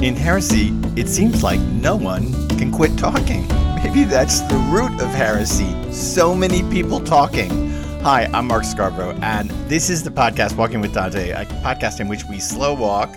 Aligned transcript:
In 0.00 0.14
heresy, 0.14 0.68
it 0.94 1.08
seems 1.08 1.42
like 1.42 1.58
no 1.58 1.96
one 1.96 2.32
can 2.50 2.70
quit 2.70 2.96
talking. 2.96 3.48
Maybe 3.82 4.04
that's 4.04 4.42
the 4.42 4.54
root 4.70 4.92
of 5.02 5.08
heresy. 5.08 5.74
So 5.92 6.36
many 6.36 6.62
people 6.70 7.00
talking. 7.00 7.50
Hi, 8.02 8.30
I'm 8.32 8.46
Mark 8.46 8.62
Scarborough, 8.62 9.18
and 9.22 9.50
this 9.68 9.90
is 9.90 10.04
the 10.04 10.10
podcast 10.10 10.56
Walking 10.56 10.80
with 10.80 10.94
Dante, 10.94 11.30
a 11.30 11.44
podcast 11.64 11.98
in 11.98 12.06
which 12.06 12.22
we 12.30 12.38
slow 12.38 12.74
walk, 12.74 13.12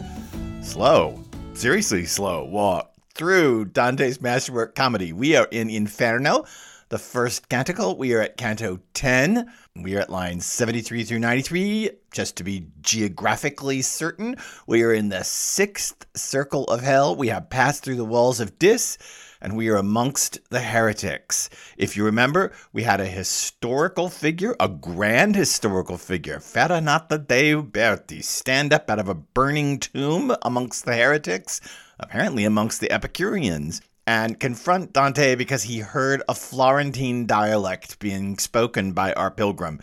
slow, 0.64 1.24
seriously 1.54 2.06
slow 2.06 2.46
walk 2.46 2.92
through 3.14 3.66
Dante's 3.66 4.20
masterwork 4.20 4.74
comedy. 4.74 5.14
We 5.14 5.36
are 5.36 5.48
in 5.52 5.70
Inferno, 5.70 6.46
the 6.92 7.00
first 7.00 7.48
canticle. 7.48 7.98
We 7.98 8.14
are 8.14 8.22
at 8.22 8.36
Canto 8.36 8.82
10. 8.94 9.50
We 9.78 9.96
are 9.96 10.02
at 10.02 10.10
lines 10.10 10.46
73 10.46 11.06
through 11.06 11.20
93. 11.20 11.90
Just 12.12 12.36
to 12.36 12.44
be 12.44 12.68
geographically 12.82 13.82
certain, 13.82 14.36
we 14.68 14.84
are 14.84 14.94
in 14.94 15.08
the 15.08 15.24
sixth 15.24 16.06
circle 16.16 16.66
of 16.66 16.82
hell. 16.82 17.16
We 17.16 17.30
have 17.30 17.50
passed 17.50 17.86
through 17.86 17.96
the 17.96 18.04
walls 18.04 18.42
of 18.42 18.60
Dis, 18.60 18.98
and 19.42 19.56
we 19.56 19.70
are 19.70 19.78
amongst 19.78 20.40
the 20.50 20.60
heretics. 20.60 21.50
If 21.78 21.96
you 21.96 22.04
remember, 22.04 22.52
we 22.74 22.84
had 22.84 23.00
a 23.00 23.06
historical 23.06 24.10
figure, 24.10 24.58
a 24.60 24.68
grand 24.68 25.38
historical 25.38 25.98
figure, 25.98 26.40
Farinata 26.40 27.26
dei 27.26 27.54
Uberti, 27.54 28.22
stand 28.22 28.74
up 28.74 28.90
out 28.90 29.00
of 29.00 29.08
a 29.08 29.16
burning 29.16 29.80
tomb 29.80 30.36
amongst 30.42 30.84
the 30.84 30.96
heretics, 30.98 31.62
apparently 31.98 32.44
amongst 32.44 32.82
the 32.82 32.92
Epicureans 32.92 33.82
and 34.08 34.40
confront 34.40 34.94
Dante 34.94 35.36
because 35.36 35.64
he 35.64 35.80
heard 35.80 36.24
a 36.28 36.36
Florentine 36.36 37.26
dialect 37.26 38.00
being 38.00 38.38
spoken 38.38 38.94
by 38.94 39.14
our 39.14 39.32
pilgrim. 39.32 39.80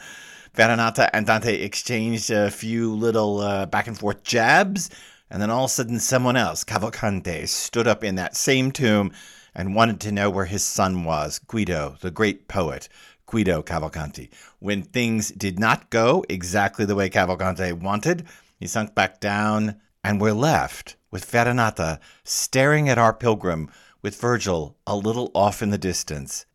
Farinata 0.55 1.09
and 1.13 1.27
Dante 1.27 1.63
exchanged 1.63 2.30
a 2.30 2.51
few 2.51 2.95
little 2.95 3.41
uh, 3.41 3.66
back 3.66 3.87
and 3.87 3.99
forth 3.99 4.23
jabs, 4.25 4.91
and 5.30 5.41
then 5.41 5.51
all 5.51 5.65
of 5.65 5.71
a 5.71 5.73
sudden, 5.73 6.01
someone 6.01 6.37
else, 6.37 6.65
Cavalcante, 6.65 7.47
stood 7.47 7.87
up 7.87 8.02
in 8.02 8.16
that 8.16 8.37
same 8.37 8.73
tomb 8.73 9.13
and 9.55 9.75
wanted 9.75 10.01
to 10.01 10.13
know 10.13 10.30
where 10.30 10.47
his 10.47 10.65
son 10.65 11.05
was, 11.05 11.38
Guido, 11.38 11.97
the 12.01 12.10
great 12.10 12.49
poet. 12.49 12.88
Guido 13.29 13.63
Cavalcanti. 13.63 14.30
When 14.59 14.82
things 14.82 15.30
did 15.30 15.59
not 15.59 15.91
go 15.91 16.25
exactly 16.30 16.87
the 16.87 16.95
way 16.95 17.10
Cavalcante 17.10 17.75
wanted, 17.75 18.27
he 18.59 18.66
sunk 18.66 18.95
back 18.95 19.21
down, 19.21 19.77
and 20.03 20.19
we're 20.19 20.32
left 20.32 20.97
with 21.10 21.30
Farinata 21.30 21.99
staring 22.25 22.88
at 22.88 22.99
our 22.99 23.13
pilgrim 23.13 23.71
with 24.02 24.21
Virgil 24.21 24.77
a 24.87 24.96
little 24.96 25.30
off 25.35 25.63
in 25.63 25.71
the 25.71 25.79
distance. 25.79 26.46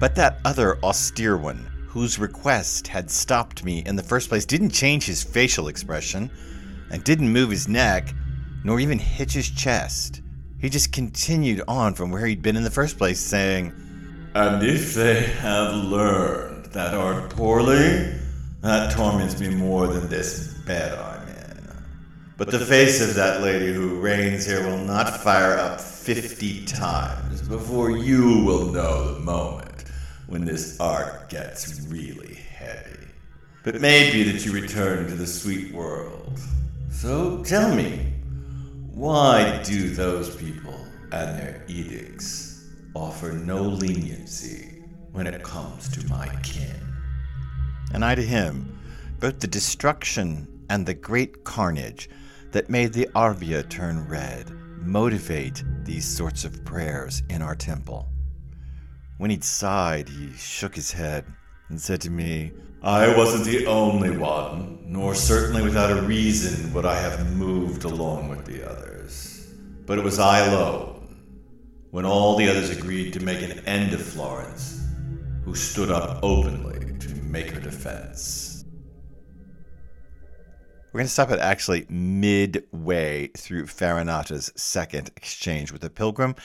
But 0.00 0.14
that 0.16 0.38
other 0.44 0.78
austere 0.82 1.36
one, 1.36 1.70
whose 1.88 2.18
request 2.18 2.88
had 2.88 3.10
stopped 3.10 3.64
me 3.64 3.82
in 3.86 3.96
the 3.96 4.02
first 4.02 4.28
place, 4.28 4.44
didn't 4.44 4.70
change 4.70 5.04
his 5.04 5.22
facial 5.22 5.68
expression 5.68 6.30
and 6.90 7.04
didn't 7.04 7.32
move 7.32 7.50
his 7.50 7.68
neck, 7.68 8.14
nor 8.64 8.80
even 8.80 8.98
hitch 8.98 9.32
his 9.32 9.50
chest. 9.50 10.22
He 10.58 10.68
just 10.68 10.92
continued 10.92 11.62
on 11.68 11.94
from 11.94 12.10
where 12.10 12.26
he'd 12.26 12.42
been 12.42 12.56
in 12.56 12.64
the 12.64 12.70
first 12.70 12.98
place, 12.98 13.20
saying, 13.20 13.72
And 14.34 14.62
if 14.64 14.94
they 14.94 15.22
have 15.22 15.74
learned 15.74 16.66
that 16.66 16.94
art 16.94 17.30
poorly, 17.30 18.12
that 18.62 18.92
torments 18.92 19.38
me 19.38 19.50
more 19.50 19.86
than 19.86 20.08
this 20.08 20.54
bed. 20.66 21.13
But 22.36 22.50
the 22.50 22.58
face 22.58 23.00
of 23.00 23.14
that 23.14 23.42
lady 23.42 23.72
who 23.72 24.00
reigns 24.00 24.44
here 24.44 24.66
will 24.66 24.78
not 24.78 25.22
fire 25.22 25.56
up 25.56 25.80
fifty 25.80 26.64
times 26.64 27.40
before 27.42 27.92
you 27.92 28.42
will 28.44 28.72
know 28.72 29.14
the 29.14 29.20
moment 29.20 29.84
when 30.26 30.44
this 30.44 30.80
art 30.80 31.28
gets 31.28 31.82
really 31.82 32.34
heavy. 32.34 33.06
But 33.62 33.80
maybe 33.80 34.24
that 34.32 34.44
you 34.44 34.50
return 34.50 35.06
to 35.06 35.14
the 35.14 35.28
sweet 35.28 35.72
world. 35.72 36.40
So 36.90 37.44
tell 37.44 37.72
me, 37.72 38.12
why 38.92 39.62
do 39.62 39.90
those 39.90 40.34
people 40.34 40.74
and 41.12 41.38
their 41.38 41.62
edicts 41.68 42.68
offer 42.94 43.30
no 43.30 43.62
leniency 43.62 44.82
when 45.12 45.28
it 45.28 45.44
comes 45.44 45.88
to 45.90 46.04
my 46.08 46.26
kin? 46.42 46.80
And 47.92 48.04
I 48.04 48.16
to 48.16 48.22
him, 48.22 48.76
both 49.20 49.38
the 49.38 49.46
destruction 49.46 50.48
and 50.68 50.84
the 50.84 50.94
great 50.94 51.44
carnage 51.44 52.08
that 52.54 52.70
made 52.70 52.92
the 52.92 53.08
Arbia 53.16 53.68
turn 53.68 54.06
red 54.06 54.48
motivate 54.80 55.64
these 55.82 56.04
sorts 56.04 56.44
of 56.44 56.64
prayers 56.64 57.20
in 57.28 57.42
our 57.42 57.56
temple. 57.56 58.08
When 59.18 59.28
he'd 59.28 59.42
sighed, 59.42 60.08
he 60.08 60.32
shook 60.34 60.76
his 60.76 60.92
head 60.92 61.24
and 61.68 61.80
said 61.80 62.00
to 62.02 62.10
me, 62.10 62.52
I 62.80 63.16
wasn't 63.16 63.44
the 63.46 63.66
only 63.66 64.16
one, 64.16 64.78
nor 64.86 65.16
certainly 65.16 65.62
without 65.62 65.98
a 65.98 66.02
reason 66.02 66.72
would 66.72 66.86
I 66.86 66.94
have 67.00 67.34
moved 67.34 67.82
along 67.82 68.28
with 68.28 68.44
the 68.44 68.70
others. 68.70 69.52
But 69.84 69.98
it 69.98 70.04
was 70.04 70.20
I 70.20 70.46
alone, 70.46 71.24
when 71.90 72.04
all 72.04 72.36
the 72.36 72.48
others 72.48 72.70
agreed 72.70 73.14
to 73.14 73.20
make 73.20 73.42
an 73.42 73.64
end 73.66 73.94
of 73.94 74.00
Florence, 74.00 74.80
who 75.44 75.56
stood 75.56 75.90
up 75.90 76.20
openly 76.22 76.96
to 77.00 77.14
make 77.22 77.50
her 77.50 77.60
defense. 77.60 78.43
We're 80.94 80.98
going 80.98 81.08
to 81.08 81.12
stop 81.12 81.32
at 81.32 81.40
actually 81.40 81.86
midway 81.88 83.26
through 83.36 83.64
Farinata's 83.64 84.52
second 84.54 85.10
exchange 85.16 85.72
with 85.72 85.80
the 85.80 85.90
pilgrim. 85.90 86.36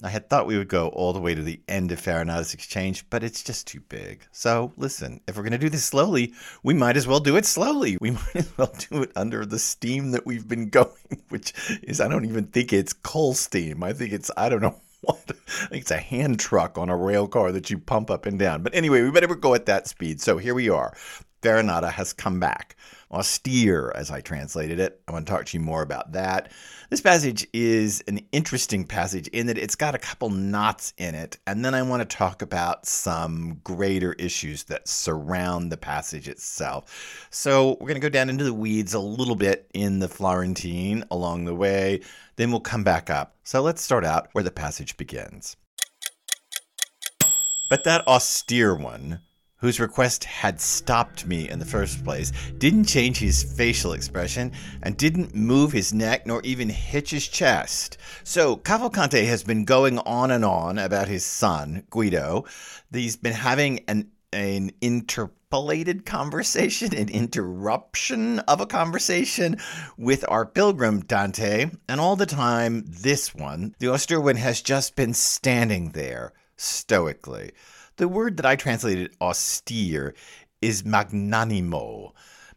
I 0.00 0.10
had 0.10 0.30
thought 0.30 0.46
we 0.46 0.56
would 0.56 0.68
go 0.68 0.90
all 0.90 1.12
the 1.12 1.18
way 1.18 1.34
to 1.34 1.42
the 1.42 1.60
end 1.66 1.90
of 1.90 2.00
Farinata's 2.00 2.54
exchange, 2.54 3.04
but 3.10 3.24
it's 3.24 3.42
just 3.42 3.66
too 3.66 3.80
big. 3.80 4.24
So, 4.30 4.72
listen, 4.76 5.22
if 5.26 5.36
we're 5.36 5.42
going 5.42 5.50
to 5.50 5.58
do 5.58 5.68
this 5.68 5.84
slowly, 5.84 6.34
we 6.62 6.72
might 6.72 6.96
as 6.96 7.08
well 7.08 7.18
do 7.18 7.34
it 7.34 7.44
slowly. 7.46 7.98
We 8.00 8.10
might 8.12 8.36
as 8.36 8.56
well 8.56 8.72
do 8.88 9.02
it 9.02 9.10
under 9.16 9.44
the 9.44 9.58
steam 9.58 10.12
that 10.12 10.24
we've 10.24 10.46
been 10.46 10.68
going, 10.68 10.92
which 11.30 11.52
is, 11.82 12.00
I 12.00 12.06
don't 12.06 12.26
even 12.26 12.44
think 12.44 12.72
it's 12.72 12.92
coal 12.92 13.34
steam. 13.34 13.82
I 13.82 13.92
think 13.92 14.12
it's, 14.12 14.30
I 14.36 14.48
don't 14.48 14.62
know 14.62 14.80
what. 15.00 15.18
I 15.28 15.66
think 15.66 15.82
it's 15.82 15.90
a 15.90 15.98
hand 15.98 16.38
truck 16.38 16.78
on 16.78 16.90
a 16.90 16.96
rail 16.96 17.26
car 17.26 17.50
that 17.50 17.70
you 17.70 17.78
pump 17.78 18.12
up 18.12 18.24
and 18.24 18.38
down. 18.38 18.62
But 18.62 18.76
anyway, 18.76 19.02
we 19.02 19.10
better 19.10 19.34
go 19.34 19.54
at 19.54 19.66
that 19.66 19.88
speed. 19.88 20.20
So, 20.20 20.38
here 20.38 20.54
we 20.54 20.68
are. 20.68 20.96
Farinata 21.42 21.90
has 21.90 22.12
come 22.12 22.38
back. 22.38 22.76
Austere, 23.10 23.92
as 23.94 24.10
I 24.10 24.20
translated 24.20 24.80
it. 24.80 25.00
I 25.06 25.12
want 25.12 25.26
to 25.26 25.32
talk 25.32 25.46
to 25.46 25.56
you 25.56 25.62
more 25.62 25.82
about 25.82 26.12
that. 26.12 26.50
This 26.90 27.00
passage 27.00 27.46
is 27.52 28.02
an 28.08 28.20
interesting 28.32 28.84
passage 28.84 29.28
in 29.28 29.46
that 29.46 29.58
it's 29.58 29.76
got 29.76 29.94
a 29.94 29.98
couple 29.98 30.30
knots 30.30 30.92
in 30.98 31.14
it, 31.14 31.38
and 31.46 31.64
then 31.64 31.74
I 31.74 31.82
want 31.82 32.08
to 32.08 32.16
talk 32.16 32.42
about 32.42 32.86
some 32.86 33.60
greater 33.62 34.14
issues 34.14 34.64
that 34.64 34.88
surround 34.88 35.70
the 35.70 35.76
passage 35.76 36.28
itself. 36.28 37.28
So 37.30 37.76
we're 37.80 37.88
going 37.88 37.94
to 37.94 38.00
go 38.00 38.08
down 38.08 38.28
into 38.28 38.44
the 38.44 38.54
weeds 38.54 38.94
a 38.94 38.98
little 38.98 39.36
bit 39.36 39.70
in 39.72 40.00
the 40.00 40.08
Florentine 40.08 41.04
along 41.10 41.44
the 41.44 41.54
way, 41.54 42.00
then 42.36 42.50
we'll 42.50 42.60
come 42.60 42.84
back 42.84 43.08
up. 43.08 43.36
So 43.44 43.62
let's 43.62 43.82
start 43.82 44.04
out 44.04 44.28
where 44.32 44.44
the 44.44 44.50
passage 44.50 44.96
begins. 44.96 45.56
But 47.68 47.84
that 47.84 48.06
austere 48.06 48.74
one 48.74 49.20
whose 49.66 49.80
request 49.80 50.22
had 50.22 50.60
stopped 50.60 51.26
me 51.26 51.48
in 51.48 51.58
the 51.58 51.64
first 51.64 52.04
place, 52.04 52.30
didn't 52.58 52.84
change 52.84 53.18
his 53.18 53.42
facial 53.42 53.94
expression 53.94 54.52
and 54.84 54.96
didn't 54.96 55.34
move 55.34 55.72
his 55.72 55.92
neck 55.92 56.24
nor 56.24 56.40
even 56.44 56.68
hitch 56.68 57.10
his 57.10 57.26
chest. 57.26 57.98
So 58.22 58.58
Cavalcante 58.58 59.26
has 59.26 59.42
been 59.42 59.64
going 59.64 59.98
on 59.98 60.30
and 60.30 60.44
on 60.44 60.78
about 60.78 61.08
his 61.08 61.24
son, 61.24 61.82
Guido. 61.90 62.44
He's 62.92 63.16
been 63.16 63.32
having 63.32 63.80
an 63.88 64.12
an 64.32 64.70
interpolated 64.80 66.06
conversation, 66.06 66.94
an 66.94 67.08
interruption 67.08 68.38
of 68.40 68.60
a 68.60 68.66
conversation 68.66 69.56
with 69.96 70.24
our 70.28 70.46
pilgrim 70.46 71.00
Dante, 71.00 71.70
and 71.88 72.00
all 72.00 72.14
the 72.14 72.26
time, 72.26 72.84
this 72.86 73.34
one, 73.34 73.74
the 73.80 73.88
austere 73.88 74.20
one, 74.20 74.36
has 74.36 74.62
just 74.62 74.94
been 74.94 75.14
standing 75.14 75.90
there 75.90 76.34
stoically. 76.56 77.50
The 77.96 78.08
word 78.08 78.36
that 78.36 78.46
I 78.46 78.56
translated 78.56 79.16
austere 79.20 80.14
is 80.60 80.84
magnanimo. 80.84 82.12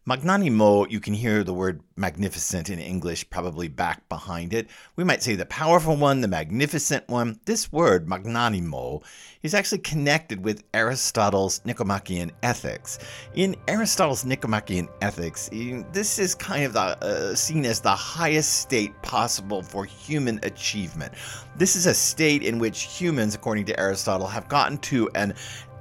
Magnanimo, 0.05 0.87
you 0.89 0.99
can 0.99 1.13
hear 1.13 1.43
the 1.43 1.53
word 1.53 1.81
magnificent 1.95 2.69
in 2.69 2.79
English 2.79 3.29
probably 3.29 3.67
back 3.67 4.07
behind 4.07 4.53
it. 4.53 4.69
We 4.95 5.03
might 5.03 5.21
say 5.21 5.35
the 5.35 5.45
powerful 5.45 5.97
one, 5.97 6.21
the 6.21 6.27
magnificent 6.27 7.07
one. 7.09 7.39
This 7.45 7.71
word, 7.71 8.07
magnanimo, 8.07 9.01
is 9.43 9.53
actually 9.53 9.79
connected 9.79 10.43
with 10.43 10.63
Aristotle's 10.73 11.61
Nicomachean 11.65 12.31
Ethics. 12.41 12.97
In 13.35 13.55
Aristotle's 13.67 14.23
Nicomachean 14.23 14.87
Ethics, 15.01 15.49
this 15.91 16.17
is 16.17 16.33
kind 16.33 16.63
of 16.63 16.73
the, 16.73 16.79
uh, 16.79 17.35
seen 17.35 17.65
as 17.65 17.81
the 17.81 17.89
highest 17.89 18.61
state 18.61 18.99
possible 19.01 19.61
for 19.61 19.83
human 19.83 20.39
achievement. 20.43 21.13
This 21.57 21.75
is 21.75 21.85
a 21.85 21.93
state 21.93 22.41
in 22.41 22.57
which 22.57 22.83
humans, 22.83 23.35
according 23.35 23.65
to 23.65 23.79
Aristotle, 23.79 24.27
have 24.27 24.47
gotten 24.47 24.77
to 24.77 25.09
an 25.13 25.33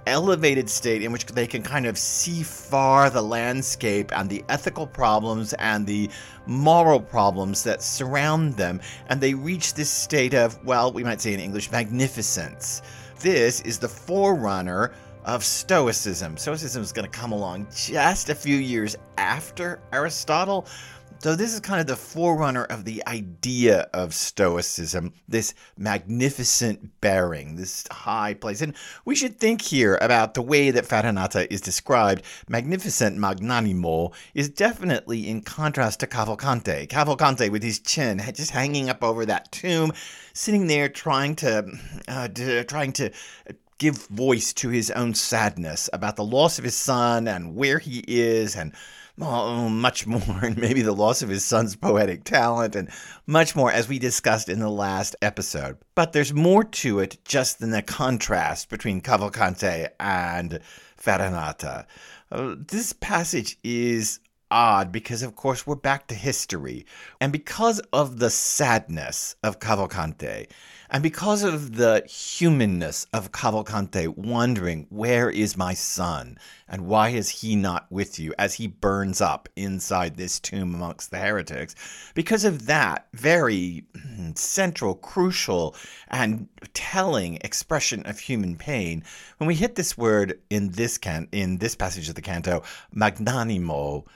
elevated 0.09 0.69
state 0.69 1.03
in 1.03 1.13
which 1.13 1.27
they 1.27 1.47
can 1.47 1.63
kind 1.63 1.87
of 1.87 1.97
see 1.97 2.43
far 2.43 3.11
the 3.11 3.23
landscape 3.23 4.11
and 4.17 4.29
the 4.29 4.45
ethical 4.49 4.87
problems 4.87 5.53
and 5.55 5.87
the 5.87 6.11
moral 6.47 7.01
problems 7.01 7.63
that 7.65 7.83
surround 7.83 8.55
them. 8.55 8.81
And 9.09 9.21
they 9.21 9.35
reach 9.35 9.75
this 9.75 9.91
state 9.91 10.35
of, 10.35 10.65
well, 10.65 10.93
we 10.93 11.05
might 11.05 11.21
say 11.21 11.35
in 11.35 11.41
English, 11.41 11.71
magnificence. 11.71 12.83
This 13.21 13.61
is 13.63 13.79
the 13.79 13.89
forerunner 13.89 14.93
of 15.25 15.45
Stoicism. 15.45 16.37
Stoicism 16.37 16.83
is 16.83 16.93
going 16.93 17.11
to 17.11 17.19
come 17.19 17.33
along 17.33 17.67
just 17.75 18.31
a 18.31 18.35
few 18.35 18.57
years 18.57 18.97
after 19.19 19.81
Aristotle. 19.93 20.67
So, 21.21 21.35
this 21.35 21.53
is 21.53 21.59
kind 21.59 21.81
of 21.81 21.89
the 21.89 21.97
forerunner 21.97 22.63
of 22.63 22.85
the 22.85 23.05
idea 23.09 23.89
of 23.93 24.15
Stoicism, 24.15 25.13
this 25.27 25.53
magnificent 25.77 27.01
bearing, 27.01 27.57
this 27.57 27.85
high 27.91 28.35
place. 28.35 28.61
And 28.61 28.73
we 29.05 29.17
should 29.17 29.41
think 29.41 29.61
here 29.61 29.99
about 30.01 30.35
the 30.35 30.43
way 30.43 30.71
that 30.71 30.87
Farinata 30.87 31.49
is 31.51 31.61
described. 31.61 32.23
Magnificent 32.49 33.17
magnanimo 33.17 34.13
is 34.33 34.49
definitely 34.49 35.29
in 35.29 35.41
contrast 35.41 35.99
to 36.01 36.07
Cavalcante. 36.07 36.87
Cavalcante 36.87 37.51
with 37.51 37.65
his 37.65 37.81
chin 37.81 38.23
just 38.33 38.53
hanging 38.53 38.89
up 38.89 39.03
over 39.03 39.27
that 39.27 39.51
tomb, 39.51 39.93
sitting 40.35 40.69
there 40.69 40.89
trying 40.89 41.35
to, 41.35 41.67
uh, 42.07 42.29
trying 42.69 42.93
to 42.93 43.11
give 43.79 44.07
voice 44.07 44.53
to 44.53 44.69
his 44.69 44.89
own 44.93 45.15
sadness 45.15 45.91
about 45.93 46.15
the 46.15 46.25
loss 46.25 46.59
of 46.59 46.65
his 46.65 46.77
son 46.77 47.27
and 47.27 47.57
where 47.57 47.81
he 47.81 48.05
is 48.07 48.55
and 48.55 48.73
much 49.19 50.07
more, 50.07 50.41
and 50.43 50.57
maybe 50.57 50.83
the 50.83 50.93
loss 50.93 51.23
of 51.23 51.29
his 51.29 51.45
son's 51.45 51.77
poetic 51.77 52.25
talent, 52.25 52.77
and 52.77 52.89
much 53.27 53.57
more, 53.57 53.71
as 53.71 53.89
we 53.89 53.99
discussed 53.99 54.49
in 54.49 54.61
the 54.61 54.71
last 54.71 55.17
episode. 55.21 55.77
But 55.95 56.13
there's 56.13 56.33
more 56.33 56.65
to 56.65 57.01
it 57.01 57.19
just 57.25 57.59
than 57.59 57.71
the 57.71 57.83
contrast 57.83 58.69
between 58.69 59.01
Cavalcante 59.01 59.89
and 59.99 60.61
Farinata. 61.01 61.87
Uh, 62.31 62.57
this 62.59 62.93
passage 62.93 63.57
is 63.65 64.21
odd 64.51 64.93
because, 64.93 65.23
of 65.23 65.37
course, 65.37 65.67
we're 65.67 65.75
back 65.75 66.07
to 66.09 66.15
history. 66.15 66.87
And 67.21 67.33
because 67.33 67.81
of 67.93 68.19
the 68.19 68.31
sadness 68.31 69.37
of 69.43 69.61
Cavalcante, 69.61 70.47
and 70.91 71.03
because 71.03 71.43
of 71.43 71.77
the 71.77 72.03
humanness 72.09 73.07
of 73.13 73.31
Cavalcante 73.31 74.09
wondering, 74.17 74.87
where 74.89 75.29
is 75.29 75.55
my 75.55 75.75
son? 75.75 76.39
And 76.67 76.87
why 76.87 77.11
is 77.11 77.29
he 77.29 77.57
not 77.57 77.87
with 77.91 78.19
you 78.19 78.33
as 78.39 78.55
he 78.55 78.69
burns 78.69 79.21
up 79.21 79.51
inside 79.55 80.17
this 80.17 80.41
tomb 80.41 80.75
amongst 80.75 81.11
the 81.11 81.19
heretics? 81.19 81.75
Because 82.15 82.45
of 82.45 82.67
that 82.67 83.07
very 83.13 83.85
hmm, 83.95 84.31
central, 84.35 84.95
crucial, 84.95 85.75
and 86.09 86.49
telling 86.73 87.37
expression 87.45 88.03
of 88.07 88.19
human 88.19 88.57
pain, 88.57 89.05
when 89.37 89.47
we 89.47 89.55
hit 89.55 89.75
this 89.75 89.99
word 89.99 90.41
in 90.49 90.71
this 90.71 90.97
can 90.97 91.29
in 91.33 91.59
this 91.59 91.75
passage 91.75 92.09
of 92.09 92.15
the 92.15 92.23
canto, 92.23 92.63
magnanimo, 92.95 94.07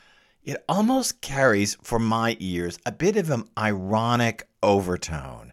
it 0.45 0.63
almost 0.69 1.21
carries 1.21 1.77
for 1.83 1.99
my 1.99 2.37
ears 2.41 2.79
a 2.85 2.93
bit 2.93 3.17
of 3.17 3.31
an 3.31 3.45
ironic 3.57 4.49
overtone. 4.63 5.53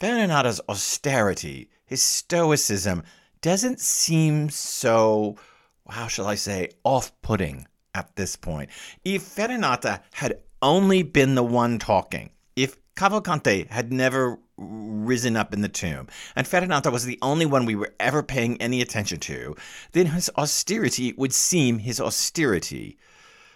Farinata's 0.00 0.60
austerity, 0.68 1.68
his 1.84 2.02
stoicism, 2.02 3.02
doesn't 3.40 3.80
seem 3.80 4.50
so, 4.50 5.36
how 5.88 6.08
shall 6.08 6.26
I 6.26 6.34
say, 6.34 6.70
off 6.84 7.12
putting 7.22 7.66
at 7.94 8.14
this 8.16 8.36
point. 8.36 8.70
If 9.04 9.22
Farinata 9.22 10.00
had 10.12 10.38
only 10.62 11.02
been 11.02 11.34
the 11.34 11.42
one 11.42 11.78
talking, 11.78 12.30
if 12.56 12.76
Cavalcante 12.94 13.68
had 13.70 13.92
never 13.92 14.38
risen 14.56 15.36
up 15.36 15.54
in 15.54 15.62
the 15.62 15.68
tomb, 15.68 16.08
and 16.36 16.46
Farinata 16.46 16.92
was 16.92 17.04
the 17.04 17.18
only 17.22 17.46
one 17.46 17.64
we 17.64 17.74
were 17.74 17.94
ever 17.98 18.22
paying 18.22 18.60
any 18.60 18.80
attention 18.80 19.18
to, 19.20 19.56
then 19.92 20.06
his 20.06 20.30
austerity 20.36 21.14
would 21.16 21.32
seem 21.32 21.78
his 21.78 22.00
austerity. 22.00 22.98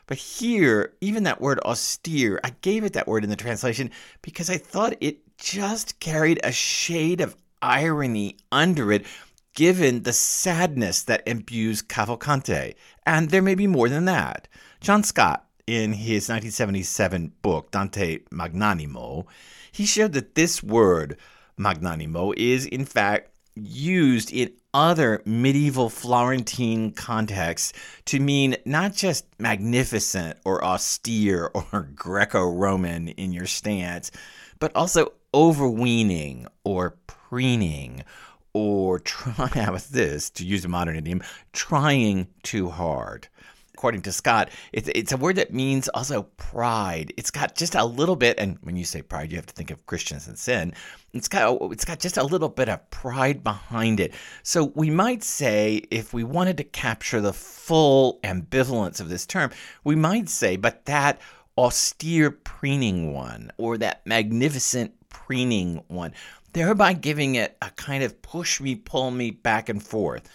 But 0.07 0.19
here, 0.19 0.93
even 1.01 1.23
that 1.25 1.41
word 1.41 1.59
austere, 1.61 2.41
I 2.45 2.55
gave 2.61 2.85
it 2.85 2.93
that 2.93 3.09
word 3.09 3.25
in 3.25 3.31
the 3.31 3.37
translation 3.37 3.91
because 4.23 4.51
I 4.51 4.59
thought 4.59 4.97
it 5.01 5.19
just 5.39 5.99
carried 6.01 6.41
a 6.43 6.53
shade 6.53 7.21
of 7.21 7.37
irony 7.63 8.37
under 8.53 8.93
it, 8.93 9.07
given 9.55 10.03
the 10.03 10.13
sadness 10.13 11.03
that 11.05 11.27
imbues 11.27 11.83
Cavalcante. 11.83 12.75
And 13.07 13.31
there 13.31 13.43
may 13.43 13.55
be 13.55 13.67
more 13.67 13.89
than 13.89 14.05
that. 14.05 14.49
John 14.81 15.03
Scott, 15.03 15.47
in 15.67 15.95
his 15.95 16.29
1977 16.29 17.33
book, 17.41 17.71
Dante 17.71 18.19
Magnanimo, 18.31 19.27
he 19.73 19.87
showed 19.87 20.13
that 20.13 20.35
this 20.35 20.63
word, 20.63 21.17
magnanimo, 21.57 22.33
is 22.37 22.67
in 22.67 22.85
fact 22.85 23.31
used 23.55 24.33
in 24.33 24.53
other 24.73 25.23
medieval 25.25 25.89
Florentine 25.89 26.91
contexts 26.93 27.73
to 28.07 28.19
mean 28.19 28.57
not 28.65 28.95
just 28.95 29.25
magnificent 29.39 30.39
or 30.45 30.65
austere 30.65 31.51
or 31.73 31.89
Greco 31.95 32.51
Roman 32.51 33.09
in 33.09 33.33
your 33.33 33.47
stance, 33.47 34.11
but 34.59 34.75
also 34.75 35.13
overweening 35.33 36.47
or 36.65 36.97
preening 37.07 38.05
or 38.53 39.01
trying, 39.01 39.49
how 39.51 39.71
about 39.71 39.83
this, 39.91 40.31
to 40.31 40.45
use 40.45 40.65
a 40.65 40.69
modern 40.69 40.97
idiom, 40.97 41.23
trying 41.53 42.29
too 42.43 42.71
hard. 42.71 43.29
According 43.75 44.03
to 44.03 44.13
Scott, 44.13 44.51
it's, 44.73 44.89
it's 44.95 45.13
a 45.13 45.17
word 45.17 45.37
that 45.37 45.53
means 45.53 45.89
also 45.89 46.23
pride. 46.37 47.13
It's 47.17 47.31
got 47.31 47.57
just 47.57 47.75
a 47.75 47.85
little 47.85 48.15
bit, 48.15 48.39
and 48.39 48.57
when 48.63 48.77
you 48.77 48.85
say 48.85 49.03
pride, 49.03 49.33
you 49.33 49.37
have 49.37 49.47
to 49.47 49.53
think 49.53 49.73
of 49.73 49.85
Christians 49.87 50.29
and 50.29 50.39
sin. 50.39 50.73
It's 51.13 51.29
got 51.29 51.61
it's 51.73 51.85
got 51.85 51.99
just 51.99 52.17
a 52.17 52.23
little 52.23 52.49
bit 52.49 52.69
of 52.69 52.89
pride 52.91 53.43
behind 53.43 53.99
it. 53.99 54.15
So 54.45 54.73
we 54.77 54.91
might 54.91 55.25
say, 55.25 55.83
if 55.91 56.15
we 56.15 56.23
wanted 56.23 56.57
to 56.59 56.65
capture 56.65 57.21
the 57.21 57.33
full 57.33 58.21
ambivalence 58.23 59.01
of 59.01 59.09
this 59.09 59.27
term, 59.27 59.51
we 59.83 59.97
might 59.97 60.29
say, 60.29 60.57
but 60.57 60.85
that 60.87 61.21
austere 61.59 62.31
preening 62.31 63.13
one, 63.13 63.51
or 63.59 63.77
that 63.79 64.07
magnificent 64.07 64.93
preening 65.09 65.83
one, 65.89 66.13
thereby 66.53 66.93
giving 66.93 67.35
it 67.35 67.57
a 67.61 67.71
kind 67.71 68.05
of 68.05 68.23
push 68.23 68.61
me, 68.61 68.77
pull 68.77 69.11
me 69.11 69.31
back 69.31 69.69
and 69.69 69.83
forth. 69.83 70.29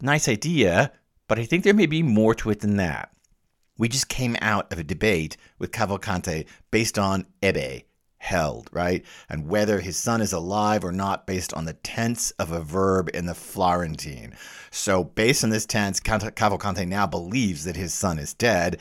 Nice 0.00 0.28
idea, 0.28 0.92
but 1.28 1.38
I 1.38 1.44
think 1.44 1.64
there 1.64 1.74
may 1.74 1.86
be 1.86 2.02
more 2.02 2.34
to 2.36 2.50
it 2.50 2.60
than 2.60 2.76
that. 2.76 3.10
We 3.76 3.88
just 3.88 4.08
came 4.08 4.36
out 4.40 4.72
of 4.72 4.78
a 4.78 4.84
debate 4.84 5.36
with 5.58 5.72
Cavalcante 5.72 6.46
based 6.70 6.98
on 6.98 7.26
ebbe, 7.42 7.82
held, 8.18 8.68
right? 8.72 9.04
And 9.28 9.48
whether 9.48 9.80
his 9.80 9.96
son 9.96 10.20
is 10.20 10.32
alive 10.32 10.84
or 10.84 10.92
not 10.92 11.26
based 11.26 11.52
on 11.54 11.64
the 11.64 11.72
tense 11.72 12.30
of 12.32 12.52
a 12.52 12.60
verb 12.60 13.10
in 13.12 13.26
the 13.26 13.34
Florentine. 13.34 14.36
So, 14.70 15.04
based 15.04 15.42
on 15.42 15.50
this 15.50 15.66
tense, 15.66 15.98
Cavalcante 15.98 16.86
now 16.86 17.06
believes 17.06 17.64
that 17.64 17.76
his 17.76 17.92
son 17.92 18.18
is 18.18 18.34
dead 18.34 18.78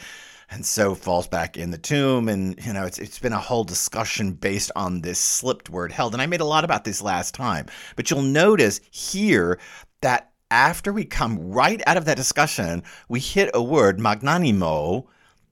and 0.53 0.65
so 0.65 0.93
falls 0.93 1.27
back 1.27 1.57
in 1.57 1.71
the 1.71 1.77
tomb 1.77 2.29
and 2.29 2.63
you 2.63 2.73
know 2.73 2.85
it's 2.85 2.99
it's 2.99 3.17
been 3.17 3.33
a 3.33 3.39
whole 3.39 3.63
discussion 3.63 4.33
based 4.33 4.71
on 4.75 5.01
this 5.01 5.17
slipped 5.17 5.69
word 5.69 5.91
held 5.91 6.13
and 6.13 6.21
I 6.21 6.27
made 6.27 6.41
a 6.41 6.45
lot 6.45 6.63
about 6.63 6.83
this 6.83 7.01
last 7.01 7.33
time 7.33 7.65
but 7.95 8.11
you'll 8.11 8.21
notice 8.21 8.79
here 8.91 9.59
that 10.01 10.32
after 10.53 10.93
we 10.93 11.03
come 11.03 11.51
right 11.51 11.81
out 11.87 11.97
of 11.97 12.05
that 12.05 12.15
discussion 12.15 12.83
we 13.09 13.19
hit 13.19 13.49
a 13.55 13.63
word 13.63 13.99
magnanimo 13.99 15.03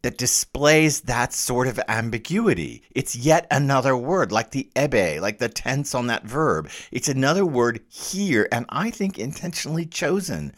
that 0.04 0.18
displays 0.18 1.02
that 1.02 1.34
sort 1.34 1.68
of 1.68 1.80
ambiguity. 1.88 2.84
It's 2.92 3.16
yet 3.16 3.46
another 3.52 3.96
word, 3.96 4.32
like 4.32 4.52
the 4.52 4.70
ebbe, 4.76 5.20
like 5.20 5.38
the 5.40 5.50
tense 5.50 5.94
on 5.94 6.08
that 6.08 6.24
verb. 6.24 6.70
It's 6.92 7.08
another 7.08 7.46
word 7.46 7.82
here, 7.88 8.48
and 8.52 8.66
I 8.70 8.90
think 8.90 9.20
intentionally 9.20 9.86
chosen 9.86 10.54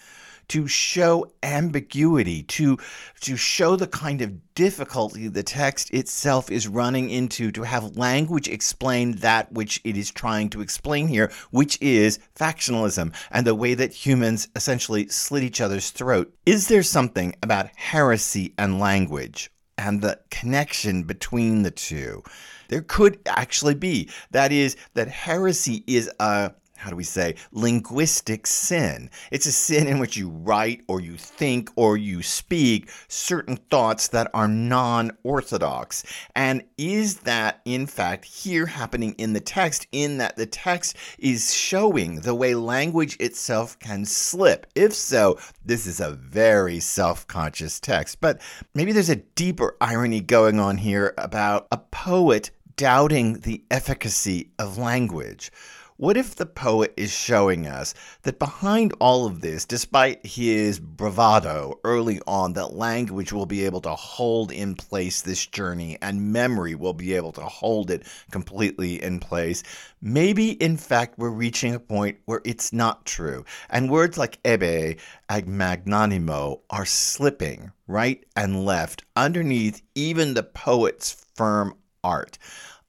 to 0.54 0.68
show 0.68 1.26
ambiguity, 1.42 2.44
to, 2.44 2.78
to 3.20 3.36
show 3.36 3.76
the 3.76 3.88
kind 3.88 4.22
of 4.22 4.54
difficulty 4.54 5.28
the 5.28 5.42
text 5.42 5.92
itself 5.92 6.52
is 6.52 6.68
running 6.68 7.10
into, 7.10 7.52
to 7.52 7.64
have 7.64 7.98
language 7.98 8.48
explain 8.48 9.14
that 9.14 9.52
which 9.52 9.82
it 9.84 9.98
is 9.98 10.12
trying 10.12 10.52
to 10.52 10.62
explain 10.62 11.08
here, 11.08 11.32
which 11.50 11.82
is 11.82 12.20
factionalism 12.36 13.12
and 13.32 13.48
the 13.48 13.56
way 13.56 13.74
that 13.74 13.94
humans 13.94 14.48
essentially 14.56 15.08
slit 15.08 15.42
each 15.42 15.60
other's 15.60 15.90
throat. 15.90 16.32
Is 16.46 16.68
there 16.68 16.84
something 16.84 17.34
about 17.42 17.72
heresy 17.76 18.54
and 18.56 18.80
language? 18.80 19.50
and 19.76 20.04
the 20.04 20.20
connection 20.30 21.02
between 21.02 21.64
the 21.64 21.72
two. 21.72 22.22
There 22.68 22.84
could 22.84 23.18
actually 23.26 23.74
be. 23.74 24.08
That 24.30 24.52
is, 24.52 24.78
that 24.94 25.08
heresy 25.08 25.84
is 25.88 26.12
a 26.20 26.52
how 26.84 26.90
do 26.90 26.98
we 26.98 27.04
say, 27.06 27.36
linguistic 27.54 28.46
sin. 28.46 29.10
It's 29.32 29.46
a 29.46 29.54
sin 29.54 29.88
in 29.88 30.00
which 30.00 30.18
you 30.18 30.28
write 30.28 30.84
or 30.90 31.00
you 31.00 31.16
think 31.16 31.70
or 31.78 31.96
you 31.96 32.22
speak 32.22 32.90
certain 33.08 33.56
thoughts 33.56 34.10
that 34.10 34.30
are 34.34 34.50
non 34.50 35.12
orthodox. 35.24 36.04
And 36.36 36.64
is 36.78 37.20
that, 37.22 37.62
in 37.64 37.88
fact, 37.88 38.26
here 38.26 38.66
happening 38.66 39.16
in 39.18 39.32
the 39.32 39.40
text, 39.40 39.88
in 39.94 40.18
that 40.18 40.36
the 40.36 40.46
text 40.46 40.98
is 41.18 41.56
showing 41.56 42.20
the 42.20 42.36
way 42.36 42.54
language 42.54 43.16
itself 43.22 43.80
can 43.80 44.04
slip? 44.04 44.68
If 44.76 44.94
so, 44.94 45.40
this 45.64 45.88
is 45.88 46.02
a 46.02 46.12
very 46.12 46.82
self 46.82 47.26
conscious 47.28 47.80
text. 47.80 48.20
But 48.20 48.42
maybe 48.76 48.92
there's 48.92 49.10
a 49.10 49.16
deeper 49.16 49.78
irony 49.80 50.20
going 50.20 50.60
on 50.60 50.78
here 50.78 51.14
about 51.18 51.68
a 51.72 51.78
poet 51.78 52.52
doubting 52.76 53.40
the 53.42 53.64
efficacy 53.70 54.52
of 54.58 54.78
language 54.78 55.52
What 55.98 56.18
if 56.18 56.36
the 56.36 56.48
poet 56.48 56.92
is 56.98 57.12
showing 57.12 57.68
us 57.68 57.94
that 58.24 58.40
behind 58.40 58.94
all 59.00 59.28
of 59.28 59.42
this, 59.42 59.64
despite 59.64 60.26
his 60.26 60.80
bravado 60.80 61.80
early 61.84 62.20
on, 62.26 62.54
that 62.54 62.74
language 62.74 63.32
will 63.32 63.46
be 63.46 63.64
able 63.66 63.82
to 63.82 63.92
hold 63.94 64.52
in 64.52 64.74
place 64.74 65.22
this 65.22 65.46
journey 65.46 66.00
and 66.02 66.34
memory 66.34 66.74
will 66.74 66.94
be 66.94 67.14
able 67.14 67.32
to 67.34 67.42
hold 67.42 67.92
it 67.92 68.08
completely 68.32 69.04
in 69.04 69.20
place? 69.20 69.62
Maybe, 70.02 70.54
in 70.54 70.78
fact, 70.78 71.20
we're 71.20 71.30
reaching 71.30 71.76
a 71.76 71.80
point 71.80 72.18
where 72.26 72.42
it's 72.44 72.74
not 72.74 73.06
true. 73.06 73.46
And 73.70 73.92
words 73.92 74.18
like 74.18 74.40
ebbe 74.44 74.98
and 75.30 75.48
magnanimo 75.48 76.62
are 76.72 76.86
slipping 76.86 77.72
right 77.88 78.26
and 78.36 78.66
left 78.66 79.04
underneath 79.16 79.84
even 79.94 80.34
the 80.34 80.44
poet's 80.44 81.24
firm 81.36 81.76
art. 82.04 82.38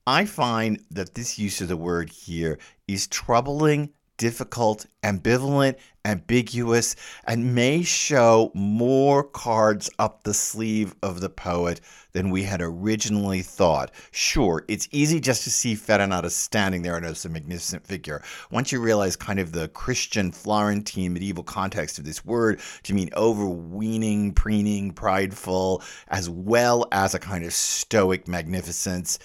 I 0.06 0.26
find 0.26 0.84
that 0.90 1.14
this 1.14 1.38
use 1.38 1.62
of 1.62 1.68
the 1.68 1.78
word 1.78 2.10
here 2.10 2.58
is 2.86 3.06
troubling, 3.06 3.88
difficult, 4.18 4.84
ambivalent, 5.02 5.76
ambiguous, 6.04 6.94
and 7.26 7.54
may 7.54 7.82
show 7.82 8.52
more 8.52 9.24
cards 9.24 9.88
up 9.98 10.22
the 10.22 10.34
sleeve 10.34 10.94
of 11.02 11.22
the 11.22 11.30
poet 11.30 11.80
than 12.12 12.28
we 12.28 12.42
had 12.42 12.60
originally 12.60 13.40
thought. 13.40 13.92
Sure, 14.10 14.62
it's 14.68 14.88
easy 14.92 15.20
just 15.20 15.42
to 15.44 15.50
see 15.50 15.74
Farinata 15.74 16.30
standing 16.30 16.82
there 16.82 16.98
and 16.98 17.06
as 17.06 17.24
a 17.24 17.30
magnificent 17.30 17.86
figure. 17.86 18.22
Once 18.50 18.72
you 18.72 18.80
realize 18.82 19.16
kind 19.16 19.38
of 19.38 19.52
the 19.52 19.68
Christian 19.68 20.30
Florentine 20.32 21.14
medieval 21.14 21.44
context 21.44 21.98
of 21.98 22.04
this 22.04 22.22
word 22.26 22.60
to 22.82 22.92
mean 22.92 23.08
overweening, 23.16 24.34
preening, 24.34 24.92
prideful, 24.92 25.82
as 26.08 26.28
well 26.28 26.86
as 26.92 27.14
a 27.14 27.18
kind 27.18 27.42
of 27.42 27.54
stoic 27.54 28.28
magnificence, 28.28 29.18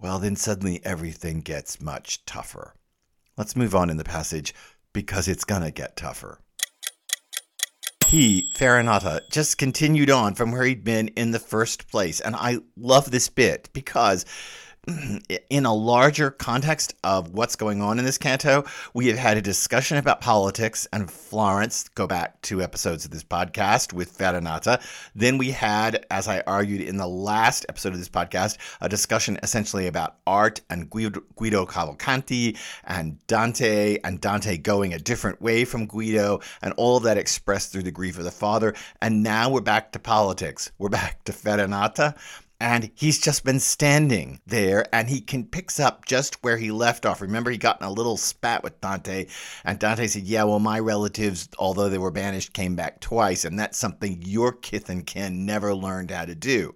well, 0.00 0.18
then 0.18 0.36
suddenly 0.36 0.80
everything 0.84 1.40
gets 1.40 1.80
much 1.80 2.24
tougher. 2.24 2.74
Let's 3.36 3.56
move 3.56 3.74
on 3.74 3.90
in 3.90 3.96
the 3.96 4.04
passage 4.04 4.54
because 4.92 5.28
it's 5.28 5.44
going 5.44 5.62
to 5.62 5.70
get 5.70 5.96
tougher. 5.96 6.40
He, 8.06 8.50
Farinata, 8.56 9.20
just 9.30 9.56
continued 9.56 10.10
on 10.10 10.34
from 10.34 10.50
where 10.50 10.64
he'd 10.64 10.82
been 10.82 11.08
in 11.08 11.30
the 11.30 11.38
first 11.38 11.88
place. 11.88 12.20
And 12.20 12.34
I 12.34 12.58
love 12.76 13.10
this 13.10 13.28
bit 13.28 13.68
because 13.72 14.24
in 15.50 15.66
a 15.66 15.74
larger 15.74 16.30
context 16.30 16.94
of 17.04 17.34
what's 17.34 17.56
going 17.56 17.82
on 17.82 17.98
in 17.98 18.04
this 18.04 18.16
canto, 18.16 18.64
we 18.94 19.08
have 19.08 19.18
had 19.18 19.36
a 19.36 19.42
discussion 19.42 19.98
about 19.98 20.20
politics 20.20 20.88
and 20.92 21.10
Florence. 21.10 21.88
Go 21.90 22.06
back 22.06 22.40
two 22.40 22.62
episodes 22.62 23.04
of 23.04 23.10
this 23.10 23.22
podcast 23.22 23.92
with 23.92 24.16
Farinata. 24.16 24.80
Then 25.14 25.38
we 25.38 25.50
had, 25.50 26.06
as 26.10 26.28
I 26.28 26.40
argued 26.46 26.80
in 26.80 26.96
the 26.96 27.06
last 27.06 27.66
episode 27.68 27.92
of 27.92 27.98
this 27.98 28.08
podcast, 28.08 28.56
a 28.80 28.88
discussion 28.88 29.38
essentially 29.42 29.86
about 29.86 30.16
art 30.26 30.60
and 30.70 30.88
Guido, 30.88 31.22
Guido 31.36 31.66
Cavalcanti 31.66 32.56
and 32.84 33.18
Dante, 33.26 33.98
and 34.02 34.20
Dante 34.20 34.56
going 34.56 34.94
a 34.94 34.98
different 34.98 35.42
way 35.42 35.64
from 35.64 35.86
Guido, 35.86 36.40
and 36.62 36.72
all 36.78 36.96
of 36.96 37.02
that 37.02 37.18
expressed 37.18 37.72
through 37.72 37.82
the 37.82 37.90
grief 37.90 38.18
of 38.18 38.24
the 38.24 38.30
father. 38.30 38.74
And 39.02 39.22
now 39.22 39.50
we're 39.50 39.60
back 39.60 39.92
to 39.92 39.98
politics. 39.98 40.72
We're 40.78 40.88
back 40.88 41.22
to 41.24 41.32
Farinata 41.32 42.16
and 42.60 42.90
he's 42.94 43.18
just 43.18 43.44
been 43.44 43.58
standing 43.58 44.38
there 44.46 44.86
and 44.94 45.08
he 45.08 45.20
can 45.20 45.44
picks 45.44 45.80
up 45.80 46.04
just 46.04 46.42
where 46.44 46.58
he 46.58 46.70
left 46.70 47.06
off. 47.06 47.22
Remember 47.22 47.50
he 47.50 47.56
got 47.56 47.80
in 47.80 47.86
a 47.86 47.90
little 47.90 48.18
spat 48.18 48.62
with 48.62 48.80
dante 48.80 49.26
and 49.64 49.78
dante 49.78 50.06
said 50.06 50.22
yeah 50.22 50.44
well 50.44 50.58
my 50.58 50.78
relatives 50.78 51.48
although 51.58 51.88
they 51.88 51.98
were 51.98 52.10
banished 52.10 52.52
came 52.52 52.76
back 52.76 53.00
twice 53.00 53.44
and 53.44 53.58
that's 53.58 53.78
something 53.78 54.22
your 54.24 54.52
kith 54.52 54.90
and 54.90 55.06
kin 55.06 55.46
never 55.46 55.74
learned 55.74 56.10
how 56.10 56.24
to 56.24 56.34
do 56.34 56.74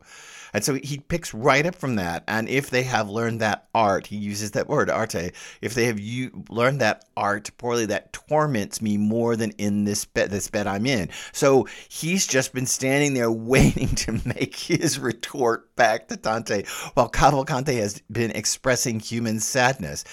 and 0.54 0.64
so 0.64 0.74
he 0.74 0.98
picks 0.98 1.34
right 1.34 1.66
up 1.66 1.74
from 1.74 1.96
that. 1.96 2.22
And 2.28 2.48
if 2.48 2.70
they 2.70 2.84
have 2.84 3.10
learned 3.10 3.40
that 3.40 3.66
art, 3.74 4.06
he 4.06 4.16
uses 4.16 4.52
that 4.52 4.68
word, 4.68 4.88
arte, 4.88 5.32
if 5.60 5.74
they 5.74 5.86
have 5.86 5.98
you 5.98 6.44
learned 6.48 6.80
that 6.80 7.06
art 7.16 7.50
poorly, 7.58 7.86
that 7.86 8.12
torments 8.12 8.80
me 8.80 8.96
more 8.96 9.34
than 9.34 9.50
in 9.58 9.84
this 9.84 10.04
bed, 10.04 10.30
this 10.30 10.48
bed 10.48 10.68
I'm 10.68 10.86
in. 10.86 11.10
So 11.32 11.66
he's 11.88 12.28
just 12.28 12.54
been 12.54 12.66
standing 12.66 13.14
there 13.14 13.32
waiting 13.32 13.88
to 13.88 14.20
make 14.24 14.54
his 14.54 15.00
retort 15.00 15.74
back 15.74 16.06
to 16.08 16.16
Dante 16.16 16.62
while 16.94 17.10
Cavalcante 17.10 17.76
has 17.80 18.00
been 18.10 18.30
expressing 18.30 19.00
human 19.00 19.40
sadness. 19.40 20.04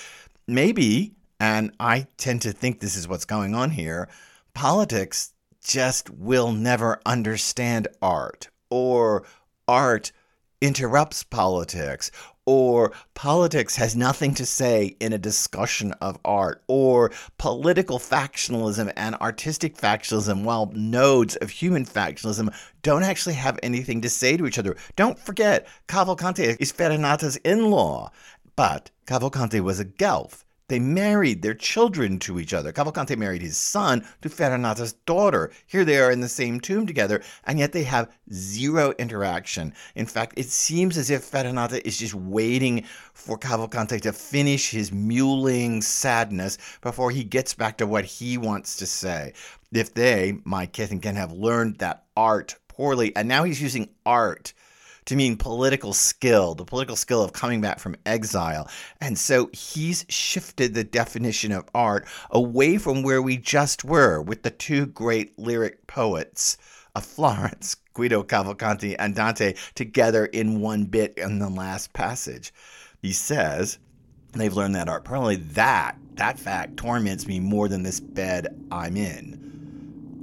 Maybe, 0.48 1.14
and 1.40 1.72
I 1.80 2.08
tend 2.18 2.42
to 2.42 2.52
think 2.52 2.80
this 2.80 2.96
is 2.96 3.08
what's 3.08 3.26
going 3.26 3.54
on 3.54 3.70
here, 3.70 4.10
politics 4.56 5.34
just 5.64 6.10
will 6.10 6.52
never 6.52 7.00
understand 7.06 7.88
art 8.02 8.50
or 8.72 9.24
art 9.68 10.12
interrupts 10.62 11.24
politics, 11.24 12.12
or 12.46 12.92
politics 13.14 13.76
has 13.76 13.96
nothing 13.96 14.34
to 14.36 14.46
say 14.46 14.96
in 15.00 15.14
a 15.14 15.18
discussion 15.18 15.92
of 16.02 16.20
art, 16.24 16.64
or 16.68 17.12
political 17.38 18.00
factionalism 18.00 18.92
and 18.96 19.16
artistic 19.16 19.76
factionalism, 19.76 20.44
while 20.44 20.72
nodes 20.74 21.36
of 21.38 21.50
human 21.50 21.86
factionalism 21.86 22.54
don't 22.82 23.04
actually 23.04 23.36
have 23.36 23.60
anything 23.62 24.02
to 24.02 24.10
say 24.10 24.38
to 24.38 24.46
each 24.46 24.60
other. 24.60 24.76
Don't 24.96 25.20
forget, 25.20 25.68
Cavalcante 25.88 26.58
is 26.60 26.72
Farinata's 26.72 27.38
in 27.38 27.70
law, 27.70 28.12
but 28.56 28.92
Cavalcante 29.06 29.62
was 29.62 29.80
a 29.80 29.86
Guelph. 29.86 30.46
They 30.72 30.80
married 30.80 31.42
their 31.42 31.54
children 31.54 32.18
to 32.20 32.40
each 32.40 32.54
other. 32.54 32.72
Cavalcante 32.72 33.18
married 33.18 33.42
his 33.42 33.58
son 33.58 34.08
to 34.22 34.30
Farinata's 34.30 34.94
daughter. 34.94 35.52
Here 35.68 35.84
they 35.84 36.00
are 36.00 36.10
in 36.10 36.22
the 36.22 36.30
same 36.30 36.62
tomb 36.62 36.88
together, 36.88 37.22
and 37.44 37.60
yet 37.60 37.74
they 37.74 37.84
have 37.84 38.10
zero 38.32 38.94
interaction. 38.98 39.74
In 39.96 40.06
fact, 40.06 40.36
it 40.38 40.46
seems 40.46 40.98
as 40.98 41.10
if 41.10 41.30
Ferranata 41.30 41.82
is 41.84 41.98
just 41.98 42.14
waiting 42.14 42.86
for 43.14 43.38
Cavalcante 43.38 44.00
to 44.00 44.14
finish 44.14 44.72
his 44.72 44.94
muling 44.94 45.82
sadness 45.82 46.58
before 46.80 47.12
he 47.12 47.26
gets 47.26 47.54
back 47.54 47.78
to 47.80 47.86
what 47.86 48.06
he 48.06 48.38
wants 48.38 48.78
to 48.78 48.86
say. 48.86 49.34
If 49.74 49.94
they, 49.94 50.38
my 50.46 50.68
kith 50.68 50.92
and 50.92 51.02
kin, 51.02 51.18
have 51.18 51.34
learned 51.34 51.80
that 51.80 52.06
art 52.16 52.56
poorly, 52.70 53.14
and 53.18 53.28
now 53.28 53.44
he's 53.44 53.62
using 53.62 53.90
art 54.06 54.54
to 55.06 55.16
mean 55.16 55.36
political 55.36 55.94
skill, 55.94 56.56
the 56.56 56.66
political 56.66 56.96
skill 56.96 57.24
of 57.24 57.34
coming 57.34 57.62
back 57.62 57.80
from 57.80 57.96
exile. 58.06 58.70
And 59.00 59.18
so 59.18 59.50
he's 59.52 60.06
shifted 60.10 60.74
the 60.74 60.84
definition 60.84 61.52
of 61.52 61.70
art 61.74 62.08
away 62.30 62.78
from 62.78 63.04
where 63.04 63.22
we 63.22 63.38
just 63.38 63.84
were 63.84 64.22
with 64.22 64.44
the 64.44 64.52
two 64.52 64.86
great 64.86 65.38
lyric 65.40 65.88
poets 65.88 66.58
of 66.96 67.06
Florence, 67.06 67.76
Guido 67.94 68.24
Cavalcanti 68.24 68.96
and 69.00 69.16
Dante, 69.16 69.56
together 69.76 70.26
in 70.26 70.62
one 70.62 70.86
bit 70.86 71.14
in 71.18 71.40
the 71.40 71.50
last 71.50 71.94
passage. 71.94 72.54
He 73.02 73.12
says, 73.12 73.80
they've 74.34 74.54
learned 74.54 74.76
that 74.76 74.90
art. 74.90 75.04
Probably 75.04 75.38
that, 75.38 75.98
that 76.16 76.40
fact 76.40 76.78
torments 76.78 77.28
me 77.28 77.40
more 77.40 77.68
than 77.68 77.84
this 77.84 78.00
bed 78.00 78.48
I'm 78.72 78.98
in. 78.98 79.40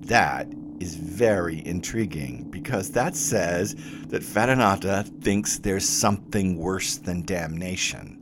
That 0.06 0.47
is 0.80 0.94
very 0.94 1.64
intriguing 1.66 2.50
because 2.50 2.90
that 2.92 3.16
says 3.16 3.75
that 4.08 4.23
Farinata 4.23 5.04
thinks 5.23 5.58
there's 5.58 5.88
something 5.88 6.56
worse 6.56 6.97
than 6.97 7.25
damnation. 7.25 8.18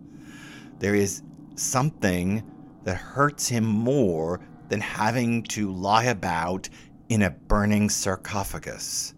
There 0.78 0.94
is 0.94 1.22
something 1.54 2.42
that 2.84 2.96
hurts 2.96 3.48
him 3.48 3.64
more 3.64 4.40
than 4.68 4.80
having 4.80 5.42
to 5.44 5.72
lie 5.72 6.04
about 6.04 6.68
in 7.08 7.22
a 7.22 7.30
burning 7.30 7.88
sarcophagus. 7.88 9.14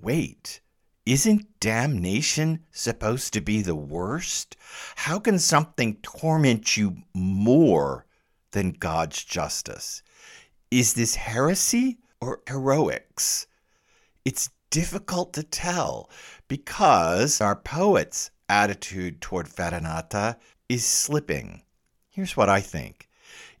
Wait, 0.00 0.60
isn't 1.04 1.60
damnation 1.60 2.64
supposed 2.70 3.32
to 3.32 3.40
be 3.40 3.62
the 3.62 3.74
worst? 3.74 4.56
How 4.96 5.18
can 5.18 5.38
something 5.38 5.96
torment 6.02 6.76
you 6.76 6.96
more 7.14 8.06
than 8.52 8.72
God's 8.72 9.24
justice? 9.24 10.02
Is 10.70 10.94
this 10.94 11.14
heresy? 11.14 11.98
Or 12.20 12.40
heroics? 12.48 13.46
It's 14.24 14.50
difficult 14.70 15.32
to 15.34 15.42
tell 15.42 16.10
because 16.48 17.40
our 17.40 17.56
poet's 17.56 18.30
attitude 18.48 19.20
toward 19.20 19.48
Farinata 19.48 20.36
is 20.68 20.84
slipping. 20.84 21.62
Here's 22.10 22.36
what 22.36 22.48
I 22.48 22.60
think. 22.60 23.08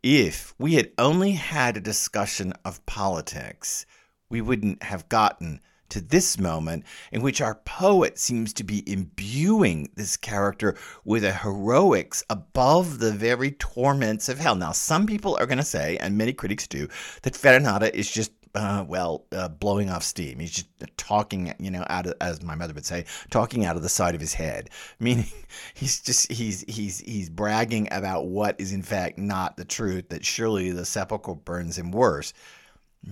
If 0.02 0.54
we 0.58 0.74
had 0.74 0.92
only 0.98 1.32
had 1.32 1.76
a 1.76 1.80
discussion 1.80 2.52
of 2.64 2.84
politics, 2.86 3.86
we 4.28 4.40
wouldn't 4.40 4.82
have 4.82 5.08
gotten 5.08 5.60
to 5.88 6.00
this 6.00 6.38
moment 6.38 6.84
in 7.12 7.22
which 7.22 7.40
our 7.40 7.54
poet 7.64 8.18
seems 8.18 8.52
to 8.54 8.64
be 8.64 8.82
imbuing 8.90 9.88
this 9.94 10.16
character 10.16 10.76
with 11.04 11.24
a 11.24 11.32
heroics 11.32 12.24
above 12.28 12.98
the 12.98 13.12
very 13.12 13.52
torments 13.52 14.28
of 14.28 14.38
hell. 14.38 14.56
Now, 14.56 14.72
some 14.72 15.06
people 15.06 15.36
are 15.38 15.46
going 15.46 15.58
to 15.58 15.64
say, 15.64 15.96
and 15.98 16.18
many 16.18 16.32
critics 16.32 16.66
do, 16.66 16.88
that 17.22 17.34
Farinata 17.34 17.92
is 17.94 18.10
just 18.10 18.32
uh, 18.56 18.84
well, 18.88 19.26
uh, 19.32 19.48
blowing 19.48 19.90
off 19.90 20.02
steam. 20.02 20.38
He's 20.38 20.50
just 20.50 20.68
talking, 20.96 21.52
you 21.58 21.70
know, 21.70 21.84
out 21.90 22.06
of, 22.06 22.14
as 22.22 22.42
my 22.42 22.54
mother 22.54 22.72
would 22.72 22.86
say, 22.86 23.04
talking 23.30 23.66
out 23.66 23.76
of 23.76 23.82
the 23.82 23.88
side 23.90 24.14
of 24.14 24.20
his 24.20 24.32
head. 24.32 24.70
Meaning, 24.98 25.26
he's 25.74 26.00
just 26.00 26.32
he's 26.32 26.64
he's 26.66 27.00
he's 27.00 27.28
bragging 27.28 27.86
about 27.90 28.26
what 28.26 28.58
is 28.58 28.72
in 28.72 28.82
fact 28.82 29.18
not 29.18 29.58
the 29.58 29.64
truth. 29.66 30.08
That 30.08 30.24
surely 30.24 30.70
the 30.70 30.86
sepulchre 30.86 31.34
burns 31.34 31.76
him 31.76 31.92
worse. 31.92 32.32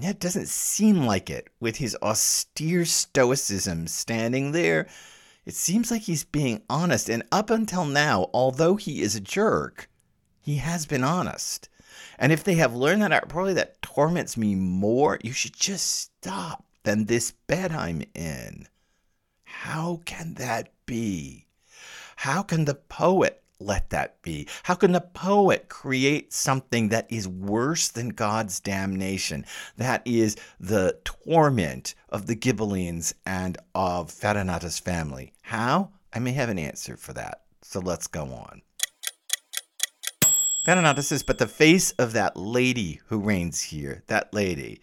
It 0.00 0.18
doesn't 0.18 0.48
seem 0.48 1.04
like 1.04 1.28
it 1.28 1.48
with 1.60 1.76
his 1.76 1.96
austere 2.02 2.86
stoicism 2.86 3.86
standing 3.86 4.52
there. 4.52 4.88
It 5.44 5.54
seems 5.54 5.90
like 5.90 6.02
he's 6.02 6.24
being 6.24 6.62
honest, 6.70 7.10
and 7.10 7.22
up 7.30 7.50
until 7.50 7.84
now, 7.84 8.30
although 8.32 8.76
he 8.76 9.02
is 9.02 9.14
a 9.14 9.20
jerk, 9.20 9.90
he 10.40 10.56
has 10.56 10.86
been 10.86 11.04
honest. 11.04 11.68
And 12.18 12.32
if 12.32 12.44
they 12.44 12.54
have 12.54 12.74
learned 12.74 13.02
that 13.02 13.12
art 13.12 13.28
poorly 13.28 13.54
that 13.54 13.80
torments 13.82 14.36
me 14.36 14.54
more, 14.54 15.18
you 15.22 15.32
should 15.32 15.54
just 15.54 15.86
stop 15.86 16.64
than 16.84 17.04
this 17.04 17.32
bed 17.46 17.72
I'm 17.72 18.02
in. 18.14 18.68
How 19.44 20.00
can 20.04 20.34
that 20.34 20.72
be? 20.86 21.46
How 22.16 22.42
can 22.42 22.64
the 22.64 22.74
poet 22.74 23.42
let 23.58 23.90
that 23.90 24.20
be? 24.22 24.48
How 24.64 24.74
can 24.74 24.92
the 24.92 25.00
poet 25.00 25.68
create 25.68 26.32
something 26.32 26.88
that 26.90 27.06
is 27.10 27.26
worse 27.26 27.88
than 27.88 28.10
God's 28.10 28.60
damnation? 28.60 29.46
That 29.76 30.02
is 30.04 30.36
the 30.60 30.98
torment 31.04 31.94
of 32.10 32.26
the 32.26 32.36
Ghibellines 32.36 33.14
and 33.24 33.58
of 33.74 34.10
Farinata's 34.10 34.78
family. 34.78 35.32
How? 35.42 35.90
I 36.12 36.18
may 36.18 36.32
have 36.32 36.48
an 36.48 36.58
answer 36.58 36.96
for 36.96 37.12
that. 37.14 37.42
So 37.62 37.80
let's 37.80 38.06
go 38.06 38.24
on. 38.24 38.62
Farinata 40.64 41.02
says, 41.02 41.22
but 41.22 41.36
the 41.36 41.46
face 41.46 41.90
of 41.98 42.14
that 42.14 42.38
lady 42.38 42.98
who 43.08 43.18
reigns 43.18 43.60
here, 43.60 44.02
that 44.06 44.32
lady, 44.32 44.80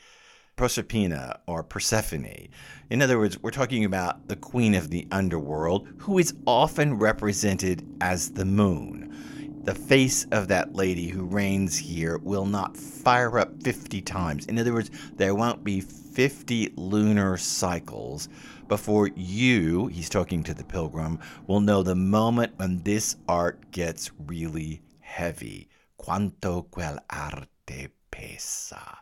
Proserpina 0.55 1.39
or 1.47 1.63
Persephone. 1.63 2.49
In 2.91 3.01
other 3.01 3.17
words, 3.17 3.41
we're 3.41 3.49
talking 3.49 3.83
about 3.83 4.27
the 4.27 4.35
queen 4.35 4.75
of 4.75 4.91
the 4.91 5.07
underworld, 5.11 5.87
who 5.97 6.19
is 6.19 6.35
often 6.45 6.99
represented 6.99 7.83
as 7.99 8.29
the 8.29 8.45
moon. 8.45 9.61
The 9.63 9.73
face 9.73 10.25
of 10.25 10.47
that 10.49 10.75
lady 10.75 11.07
who 11.07 11.25
reigns 11.25 11.79
here 11.79 12.19
will 12.19 12.45
not 12.45 12.77
fire 12.77 13.39
up 13.39 13.63
50 13.63 14.01
times. 14.03 14.45
In 14.45 14.59
other 14.59 14.73
words, 14.73 14.91
there 15.15 15.33
won't 15.33 15.63
be 15.63 15.81
50 15.81 16.73
lunar 16.75 17.37
cycles 17.37 18.29
before 18.67 19.09
you, 19.15 19.87
he's 19.87 20.09
talking 20.09 20.43
to 20.43 20.53
the 20.53 20.63
pilgrim, 20.63 21.17
will 21.47 21.59
know 21.59 21.81
the 21.81 21.95
moment 21.95 22.53
when 22.57 22.83
this 22.83 23.15
art 23.27 23.71
gets 23.71 24.11
really 24.27 24.83
heavy. 24.99 25.70
Quanto 26.01 26.63
quel 26.63 26.97
arte 27.11 27.89
pesa 28.11 29.01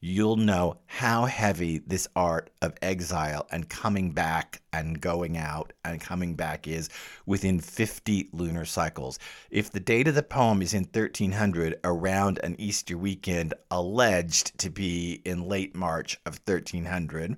you'll 0.00 0.36
know 0.36 0.78
how 0.86 1.26
heavy 1.26 1.78
this 1.78 2.08
art 2.16 2.50
of 2.62 2.72
exile 2.80 3.46
and 3.50 3.68
coming 3.68 4.12
back 4.12 4.62
and 4.72 5.00
going 5.00 5.36
out 5.36 5.72
and 5.84 6.00
coming 6.00 6.34
back 6.34 6.66
is 6.66 6.88
within 7.26 7.60
50 7.60 8.30
lunar 8.32 8.64
cycles. 8.64 9.18
If 9.50 9.70
the 9.70 9.80
date 9.80 10.08
of 10.08 10.14
the 10.14 10.22
poem 10.22 10.62
is 10.62 10.72
in 10.72 10.84
1300, 10.84 11.80
around 11.84 12.40
an 12.42 12.56
Easter 12.58 12.96
weekend, 12.96 13.52
alleged 13.70 14.56
to 14.58 14.70
be 14.70 15.20
in 15.24 15.46
late 15.46 15.74
March 15.74 16.18
of 16.24 16.40
1300, 16.46 17.36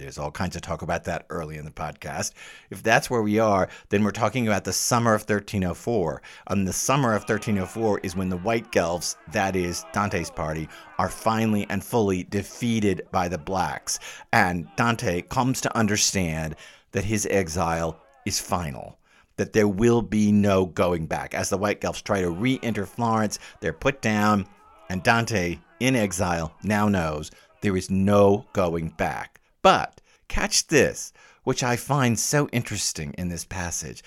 there's 0.00 0.18
all 0.18 0.30
kinds 0.30 0.56
of 0.56 0.62
talk 0.62 0.82
about 0.82 1.04
that 1.04 1.26
early 1.30 1.56
in 1.56 1.64
the 1.64 1.70
podcast. 1.70 2.32
If 2.70 2.82
that's 2.82 3.10
where 3.10 3.22
we 3.22 3.38
are, 3.38 3.68
then 3.90 4.02
we're 4.02 4.10
talking 4.10 4.46
about 4.46 4.64
the 4.64 4.72
summer 4.72 5.14
of 5.14 5.22
1304. 5.22 6.22
And 6.48 6.66
the 6.66 6.72
summer 6.72 7.14
of 7.14 7.22
1304 7.22 8.00
is 8.02 8.16
when 8.16 8.30
the 8.30 8.38
White 8.38 8.72
Guelphs, 8.72 9.16
that 9.32 9.56
is 9.56 9.84
Dante's 9.92 10.30
party, 10.30 10.68
are 10.98 11.08
finally 11.08 11.66
and 11.68 11.84
fully 11.84 12.24
defeated 12.24 13.02
by 13.12 13.28
the 13.28 13.38
Blacks. 13.38 13.98
And 14.32 14.68
Dante 14.76 15.22
comes 15.22 15.60
to 15.60 15.76
understand 15.76 16.56
that 16.92 17.04
his 17.04 17.26
exile 17.30 18.00
is 18.24 18.40
final. 18.40 18.98
That 19.36 19.52
there 19.52 19.68
will 19.68 20.02
be 20.02 20.32
no 20.32 20.66
going 20.66 21.06
back. 21.06 21.34
As 21.34 21.50
the 21.50 21.58
White 21.58 21.80
Guelphs 21.80 22.02
try 22.02 22.20
to 22.20 22.30
re 22.30 22.58
enter 22.62 22.86
Florence, 22.86 23.38
they're 23.60 23.72
put 23.72 24.02
down, 24.02 24.46
and 24.88 25.02
Dante, 25.02 25.58
in 25.78 25.96
exile, 25.96 26.52
now 26.62 26.88
knows 26.88 27.30
there 27.62 27.76
is 27.76 27.90
no 27.90 28.46
going 28.52 28.88
back. 28.90 29.39
But 29.62 30.00
catch 30.28 30.66
this, 30.68 31.12
which 31.44 31.62
I 31.62 31.76
find 31.76 32.18
so 32.18 32.48
interesting 32.48 33.14
in 33.18 33.28
this 33.28 33.44
passage. 33.44 34.02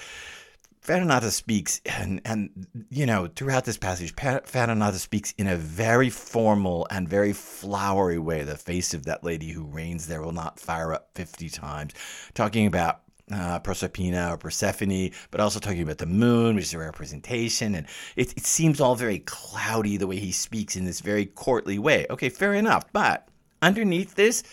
Farinata 0.85 1.31
speaks, 1.31 1.79
and, 1.85 2.19
and 2.25 2.67
you 2.89 3.05
know, 3.05 3.29
throughout 3.33 3.63
this 3.63 3.77
passage, 3.77 4.13
Farinata 4.15 4.95
speaks 4.95 5.33
in 5.37 5.47
a 5.47 5.55
very 5.55 6.09
formal 6.09 6.85
and 6.89 7.07
very 7.07 7.31
flowery 7.31 8.19
way. 8.19 8.43
The 8.43 8.57
face 8.57 8.93
of 8.93 9.05
that 9.05 9.23
lady 9.23 9.51
who 9.51 9.63
reigns 9.63 10.07
there 10.07 10.21
will 10.21 10.33
not 10.33 10.59
fire 10.59 10.93
up 10.93 11.09
50 11.15 11.47
times, 11.49 11.93
talking 12.33 12.67
about 12.67 12.99
uh, 13.31 13.59
Proserpina 13.59 14.33
or 14.33 14.37
Persephone, 14.37 15.11
but 15.31 15.39
also 15.39 15.59
talking 15.59 15.81
about 15.81 15.99
the 15.99 16.05
moon, 16.05 16.55
which 16.55 16.65
is 16.65 16.73
a 16.73 16.79
representation. 16.79 17.75
And 17.75 17.87
it, 18.17 18.33
it 18.33 18.45
seems 18.45 18.81
all 18.81 18.95
very 18.95 19.19
cloudy 19.19 19.95
the 19.95 20.07
way 20.07 20.17
he 20.17 20.33
speaks 20.33 20.75
in 20.75 20.83
this 20.83 20.99
very 20.99 21.25
courtly 21.25 21.79
way. 21.79 22.05
Okay, 22.09 22.27
fair 22.27 22.53
enough. 22.53 22.91
But 22.91 23.29
underneath 23.61 24.15
this, 24.15 24.43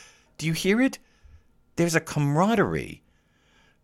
do 0.40 0.47
you 0.47 0.54
hear 0.54 0.80
it? 0.80 0.99
There's 1.76 1.94
a 1.94 2.00
camaraderie. 2.00 3.02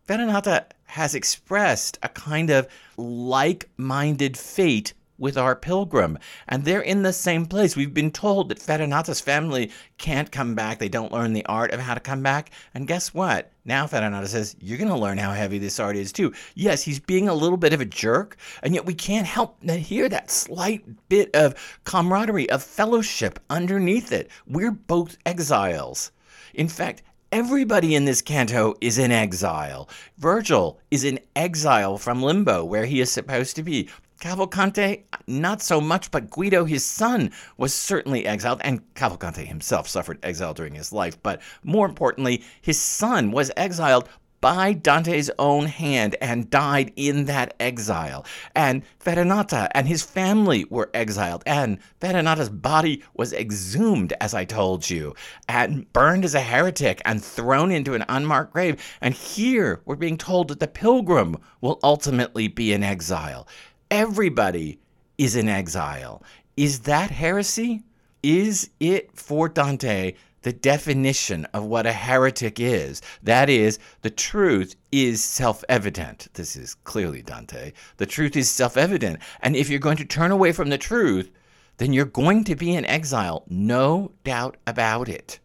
Farinata 0.09 0.64
has 0.87 1.14
expressed 1.14 1.98
a 2.02 2.09
kind 2.09 2.48
of 2.48 2.66
like 2.96 3.68
minded 3.76 4.38
fate 4.38 4.94
with 5.18 5.37
our 5.37 5.54
pilgrim, 5.54 6.16
and 6.48 6.64
they're 6.64 6.81
in 6.81 7.02
the 7.02 7.12
same 7.12 7.44
place. 7.44 7.76
We've 7.76 7.92
been 7.92 8.11
told 8.11 8.48
that 8.48 8.59
Farinata's 8.59 9.20
family 9.20 9.70
can't 9.98 10.33
come 10.33 10.54
back. 10.54 10.78
They 10.78 10.88
don't 10.88 11.12
learn 11.12 11.35
the 11.35 11.44
art 11.44 11.72
of 11.72 11.81
how 11.81 11.92
to 11.92 12.00
come 12.00 12.22
back. 12.22 12.50
And 12.72 12.88
guess 12.88 13.12
what? 13.12 13.52
Now 13.66 13.87
Farinata 13.87 14.26
says, 14.26 14.57
You're 14.59 14.78
going 14.78 14.88
to 14.88 14.96
learn 14.96 15.18
how 15.18 15.33
heavy 15.33 15.59
this 15.59 15.78
art 15.78 15.96
is 15.96 16.11
too. 16.11 16.33
Yes, 16.54 16.83
he's 16.83 17.00
being 17.00 17.28
a 17.28 17.35
little 17.35 17.59
bit 17.59 17.74
of 17.74 17.83
a 17.83 17.85
jerk, 17.85 18.38
and 18.62 18.74
yet 18.74 18.87
we 18.87 18.94
can't 18.94 19.26
help 19.26 19.59
but 19.62 19.78
hear 19.78 20.09
that 20.09 20.31
slight 20.31 20.87
bit 21.11 21.37
of 21.37 21.54
camaraderie, 21.85 22.48
of 22.48 22.62
fellowship 22.62 23.40
underneath 23.50 24.11
it. 24.11 24.31
We're 24.46 24.70
both 24.70 25.18
exiles. 25.26 26.12
In 26.57 26.69
fact, 26.69 27.03
everybody 27.31 27.95
in 27.95 28.07
this 28.07 28.23
canto 28.23 28.77
is 28.81 28.97
in 28.97 29.12
exile. 29.12 29.90
Virgil 30.16 30.81
is 30.90 31.05
in 31.05 31.21
exile 31.37 31.99
from 31.99 32.23
Limbo, 32.23 32.64
where 32.64 32.87
he 32.87 33.03
is 33.03 33.12
supposed 33.12 33.57
to 33.57 33.62
be. 33.62 33.90
Cavalcante, 34.23 35.03
not 35.27 35.61
so 35.61 35.83
much, 35.83 36.11
but 36.11 36.31
Guido, 36.31 36.64
his 36.64 36.83
son, 36.83 37.31
was 37.59 37.75
certainly 37.75 38.25
exiled, 38.25 38.62
and 38.64 38.81
Cavalcante 38.95 39.47
himself 39.47 39.87
suffered 39.87 40.19
exile 40.23 40.55
during 40.55 40.75
his 40.75 40.95
life. 40.95 41.23
But 41.23 41.42
more 41.62 41.85
importantly, 41.85 42.42
his 42.62 42.81
son 42.81 43.33
was 43.33 43.53
exiled 43.59 44.09
by 44.40 44.72
Dante's 44.72 45.31
own 45.38 45.66
hand 45.66 46.16
and 46.20 46.51
died 46.51 46.92
in 46.96 47.25
that 47.27 47.55
exile. 47.59 48.25
And 48.55 48.83
Farinata 48.99 49.68
and 49.72 49.88
his 49.88 50.03
family 50.03 50.64
were 50.70 50.90
exiled, 50.94 51.42
and 51.46 51.79
Farinata's 52.01 52.51
body 52.51 53.03
was 53.14 53.33
exhumed, 53.33 54.12
as 54.20 54.35
I 54.35 54.44
told 54.44 54.88
you, 54.88 55.14
and 55.49 55.90
burned 55.92 56.25
as 56.25 56.35
a 56.35 56.40
heretic 56.40 57.01
and 57.05 57.22
thrown 57.22 57.70
into 57.70 57.94
an 57.94 58.05
unmarked 58.09 58.53
grave. 58.53 58.83
And 59.01 59.14
here 59.14 59.81
we're 59.85 59.96
being 59.96 60.18
told 60.18 60.49
that 60.49 60.61
the 60.61 60.68
pilgrim 60.68 61.37
will 61.61 61.81
ultimately 61.83 62.49
be 62.49 62.72
in 62.72 62.83
exile. 62.83 63.49
Everybody 63.90 64.79
is 65.18 65.37
in 65.37 65.49
exile. 65.49 66.22
Is 66.57 66.81
that 66.81 67.11
heresy? 67.11 67.83
Is 68.22 68.70
it 68.81 69.16
for 69.16 69.49
Dante 69.49 70.14
the 70.46 70.52
definition 70.52 71.44
of 71.46 71.64
what 71.64 71.87
a 71.87 71.92
heretic 71.92 72.61
is. 72.61 73.02
That 73.20 73.50
is, 73.50 73.80
the 74.02 74.11
truth 74.11 74.76
is 74.92 75.20
self 75.20 75.64
evident. 75.68 76.28
This 76.35 76.54
is 76.54 76.76
clearly 76.85 77.20
Dante. 77.20 77.72
The 77.96 78.06
truth 78.06 78.37
is 78.37 78.48
self 78.48 78.76
evident. 78.76 79.18
And 79.40 79.56
if 79.56 79.68
you're 79.68 79.80
going 79.80 79.96
to 79.96 80.04
turn 80.04 80.30
away 80.30 80.52
from 80.52 80.68
the 80.68 80.78
truth, 80.78 81.32
then 81.78 81.92
you're 81.92 82.04
going 82.04 82.44
to 82.44 82.54
be 82.54 82.76
in 82.76 82.85
exile. 82.85 83.42
No 83.48 84.12
doubt 84.22 84.56
about 84.68 85.09
it. 85.09 85.40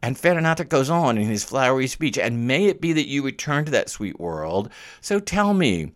And 0.00 0.14
Farinata 0.14 0.68
goes 0.68 0.88
on 0.88 1.18
in 1.18 1.26
his 1.26 1.42
flowery 1.42 1.88
speech, 1.88 2.16
and 2.16 2.46
may 2.46 2.66
it 2.66 2.80
be 2.80 2.92
that 2.92 3.08
you 3.08 3.24
return 3.24 3.64
to 3.64 3.72
that 3.72 3.90
sweet 3.90 4.20
world. 4.20 4.70
So 5.00 5.18
tell 5.18 5.52
me, 5.52 5.94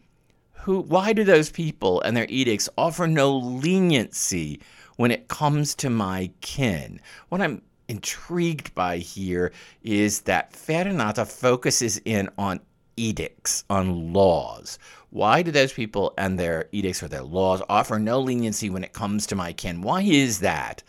who, 0.63 0.81
why 0.81 1.13
do 1.13 1.23
those 1.23 1.51
people 1.51 2.01
and 2.01 2.17
their 2.17 2.27
edicts 2.29 2.69
offer 2.77 3.07
no 3.07 3.37
leniency 3.37 4.61
when 4.97 5.13
it 5.13 5.29
comes 5.29 5.77
to 5.77 5.91
my 5.91 6.33
kin? 6.41 7.01
What 7.29 7.41
I'm 7.41 7.63
intrigued 7.89 8.75
by 8.75 8.99
here 8.99 9.53
is 9.83 10.23
that 10.23 10.53
Farinata 10.53 11.27
focuses 11.27 11.99
in 12.05 12.29
on 12.39 12.61
edicts, 12.97 13.65
on 13.69 14.13
laws. 14.13 14.79
Why 15.11 15.43
do 15.43 15.51
those 15.51 15.73
people 15.73 16.15
and 16.19 16.39
their 16.39 16.69
edicts 16.73 17.03
or 17.03 17.09
their 17.09 17.23
laws 17.23 17.63
offer 17.69 17.99
no 17.99 18.21
leniency 18.21 18.71
when 18.71 18.85
it 18.85 18.93
comes 18.93 19.27
to 19.27 19.37
my 19.37 19.53
kin? 19.53 19.83
Why 19.83 20.03
is 20.03 20.41
that? 20.41 20.83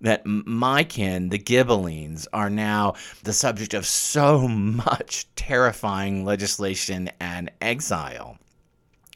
That 0.00 0.26
my 0.26 0.82
kin, 0.82 1.28
the 1.28 1.38
Ghibellines, 1.38 2.26
are 2.32 2.50
now 2.50 2.94
the 3.22 3.32
subject 3.32 3.72
of 3.72 3.86
so 3.86 4.48
much 4.48 5.26
terrifying 5.36 6.24
legislation 6.24 7.10
and 7.20 7.50
exile. 7.60 8.38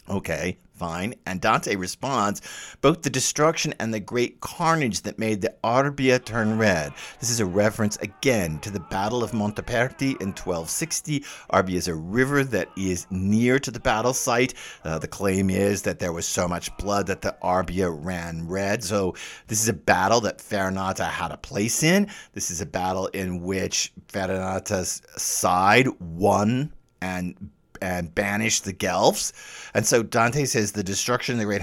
Okay, 0.08 0.58
Fine. 0.76 1.14
And 1.24 1.40
Dante 1.40 1.74
responds, 1.74 2.42
both 2.82 3.00
the 3.00 3.08
destruction 3.08 3.72
and 3.80 3.94
the 3.94 4.00
great 4.00 4.40
carnage 4.42 5.00
that 5.02 5.18
made 5.18 5.40
the 5.40 5.54
Arbia 5.64 6.22
turn 6.22 6.58
red. 6.58 6.92
This 7.18 7.30
is 7.30 7.40
a 7.40 7.46
reference 7.46 7.96
again 7.96 8.58
to 8.58 8.70
the 8.70 8.80
Battle 8.80 9.24
of 9.24 9.30
Montaperti 9.30 10.20
in 10.20 10.34
1260. 10.34 11.20
Arbia 11.50 11.76
is 11.76 11.88
a 11.88 11.94
river 11.94 12.44
that 12.44 12.68
is 12.76 13.06
near 13.10 13.58
to 13.58 13.70
the 13.70 13.80
battle 13.80 14.12
site. 14.12 14.52
Uh, 14.84 14.98
the 14.98 15.08
claim 15.08 15.48
is 15.48 15.80
that 15.82 15.98
there 15.98 16.12
was 16.12 16.28
so 16.28 16.46
much 16.46 16.76
blood 16.76 17.06
that 17.06 17.22
the 17.22 17.34
Arbia 17.42 17.90
ran 17.90 18.46
red. 18.46 18.84
So 18.84 19.14
this 19.46 19.62
is 19.62 19.70
a 19.70 19.72
battle 19.72 20.20
that 20.22 20.38
Farinata 20.38 21.08
had 21.08 21.30
a 21.30 21.38
place 21.38 21.82
in. 21.82 22.10
This 22.34 22.50
is 22.50 22.60
a 22.60 22.66
battle 22.66 23.06
in 23.08 23.40
which 23.40 23.92
Farinata's 24.08 25.00
side 25.16 25.88
won 26.00 26.72
and 27.00 27.50
and 27.80 28.14
banish 28.14 28.60
the 28.60 28.72
Guelphs. 28.72 29.32
And 29.74 29.86
so 29.86 30.02
Dante 30.02 30.44
says 30.44 30.72
the 30.72 30.84
destruction 30.84 31.34
of 31.34 31.38
the 31.38 31.44
great 31.44 31.62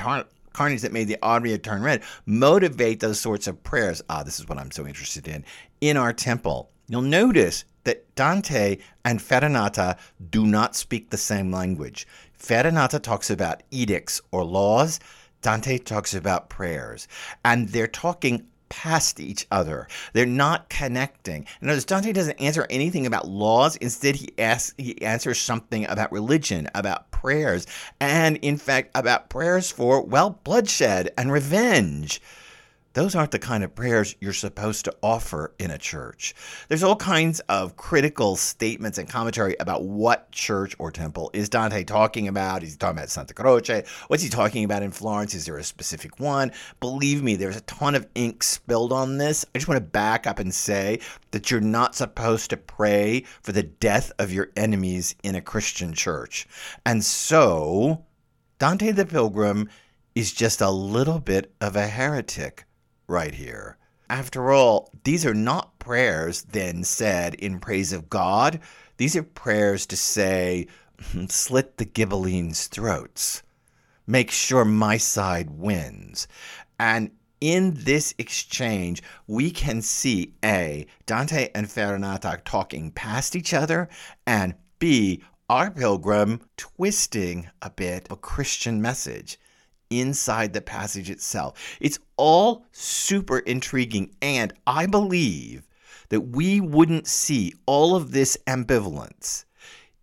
carnage 0.54 0.82
that 0.82 0.94
made 0.94 1.08
the 1.08 1.18
artery 1.22 1.58
turn 1.58 1.82
red, 1.82 2.04
motivate 2.26 3.00
those 3.00 3.20
sorts 3.20 3.48
of 3.48 3.64
prayers. 3.64 4.02
Ah, 4.10 4.24
this 4.24 4.40
is 4.40 4.48
what 4.48 4.58
I'm 4.58 4.72
so 4.72 4.88
interested 4.88 5.28
in 5.28 5.44
in 5.82 5.98
our 5.98 6.14
temple. 6.14 6.70
You'll 6.88 7.02
notice 7.02 7.66
that 7.84 8.14
Dante 8.16 8.78
and 9.04 9.20
Farinata 9.20 9.98
do 10.30 10.46
not 10.46 10.76
speak 10.76 11.10
the 11.10 11.18
same 11.18 11.52
language. 11.52 12.08
Farinata 12.40 13.02
talks 13.02 13.30
about 13.30 13.64
edicts 13.72 14.22
or 14.32 14.44
laws. 14.44 15.00
Dante 15.42 15.78
talks 15.78 16.14
about 16.14 16.50
prayers. 16.50 17.08
And 17.44 17.70
they're 17.70 17.88
talking 17.88 18.48
past 18.70 19.20
each 19.20 19.46
other. 19.52 19.88
They're 20.14 20.26
not 20.26 20.70
connecting. 20.70 21.46
Notice 21.62 21.86
Dante 21.86 22.12
doesn't 22.12 22.42
answer 22.42 22.66
anything 22.70 23.06
about 23.06 23.28
laws. 23.28 23.76
Instead, 23.78 24.16
he 24.16 24.30
asks 24.38 24.74
he 24.78 25.02
answers 25.02 25.40
something 25.40 25.86
about 25.88 26.12
religion, 26.12 26.70
about 26.76 27.12
prayers, 27.12 27.68
and 28.00 28.38
in 28.38 28.58
fact 28.58 28.92
about 28.96 29.30
prayers 29.30 29.72
for 29.72 30.02
well 30.02 30.40
bloodshed 30.44 31.12
and 31.18 31.32
revenge. 31.32 32.22
Those 32.94 33.16
aren't 33.16 33.32
the 33.32 33.40
kind 33.40 33.64
of 33.64 33.74
prayers 33.74 34.16
you're 34.20 34.34
supposed 34.34 34.86
to 34.86 34.96
offer 35.02 35.56
in 35.58 35.72
a 35.72 35.80
church. 35.80 36.36
There's 36.68 36.84
all 36.84 36.96
kinds 36.96 37.40
of 37.42 37.76
critical 37.76 38.36
statements 38.36 39.00
and 39.00 39.10
commentary 39.10 39.56
about 39.60 39.84
what 39.84 40.32
church 40.32 40.76
or 40.78 40.92
temple 40.92 41.32
is 41.34 41.50
Dante 41.50 41.86
talking 41.86 42.28
about. 42.28 42.62
He's 42.62 42.78
talking 42.78 43.00
about 43.00 43.10
Santa 43.10 43.34
Croce. 43.34 43.84
What's 44.08 44.22
he 44.22 44.30
talking 44.30 44.64
about 44.64 44.84
in 44.84 44.92
Florence? 44.92 45.34
Is 45.34 45.48
there 45.48 45.58
a 45.58 45.64
specific 45.64 46.20
one? 46.20 46.52
Believe 46.80 47.24
me, 47.24 47.36
there's 47.36 47.58
a 47.58 47.62
ton 47.62 47.96
of 47.96 48.06
ink 48.14 48.44
spilled 48.44 48.94
on 48.94 49.18
this. 49.18 49.44
I 49.56 49.58
just 49.58 49.68
want 49.68 49.80
to 49.80 49.90
back 49.90 50.28
up 50.28 50.38
and 50.38 50.54
say 50.54 51.00
that 51.32 51.50
you're 51.50 51.62
not 51.62 51.96
supposed 51.96 52.52
to 52.52 52.58
pray 52.58 53.22
for 53.42 53.54
the 53.54 53.64
death 53.64 54.12
of 54.20 54.32
your 54.32 54.52
enemies 54.56 55.16
in 55.24 55.34
a 55.34 55.42
Christian 55.42 55.94
church. 55.94 56.48
And 56.86 57.04
so, 57.04 58.06
Dante 58.60 58.92
the 58.92 59.08
Pilgrim 59.08 59.68
is 60.14 60.32
just 60.32 60.62
a 60.62 60.70
little 60.70 61.20
bit 61.20 61.52
of 61.60 61.76
a 61.76 61.88
heretic 61.88 62.66
right 63.08 63.34
here. 63.34 63.78
After 64.10 64.52
all, 64.52 64.92
these 65.04 65.26
are 65.26 65.34
not 65.34 65.80
prayers 65.80 66.44
then 66.44 66.84
said 66.84 67.34
in 67.36 67.60
praise 67.60 67.92
of 67.92 68.10
God. 68.10 68.60
These 68.98 69.16
are 69.16 69.24
prayers 69.24 69.86
to 69.88 69.98
say, 69.98 70.68
hmm, 71.00 71.26
slit 71.26 71.78
the 71.78 71.86
Ghibellines' 71.86 72.68
throats, 72.68 73.44
make 74.06 74.30
sure 74.30 74.66
my 74.66 74.98
side 74.98 75.50
wins. 75.50 76.28
And 76.80 77.12
in 77.42 77.74
this 77.76 78.14
exchange, 78.18 79.04
we 79.28 79.52
can 79.52 79.82
see 79.82 80.34
A, 80.46 80.86
Dante 81.06 81.50
and 81.54 81.68
Farinata 81.68 82.42
talking 82.46 82.92
past 82.92 83.36
each 83.36 83.54
other, 83.54 83.90
and 84.26 84.56
B, 84.80 85.22
our 85.50 85.70
pilgrim 85.70 86.40
twisting 86.56 87.50
a 87.62 87.70
bit 87.70 88.08
a 88.10 88.16
Christian 88.16 88.82
message 88.82 89.38
inside 89.90 90.54
the 90.54 90.62
passage 90.62 91.10
itself. 91.10 91.78
It's 91.80 92.00
all 92.18 92.66
super 92.72 93.40
intriguing, 93.40 94.16
and 94.22 94.54
I 94.66 94.86
believe 94.86 95.68
that 96.10 96.22
we 96.22 96.62
wouldn't 96.62 97.08
see 97.08 97.54
all 97.66 97.96
of 97.96 98.12
this 98.12 98.38
ambivalence 98.48 99.46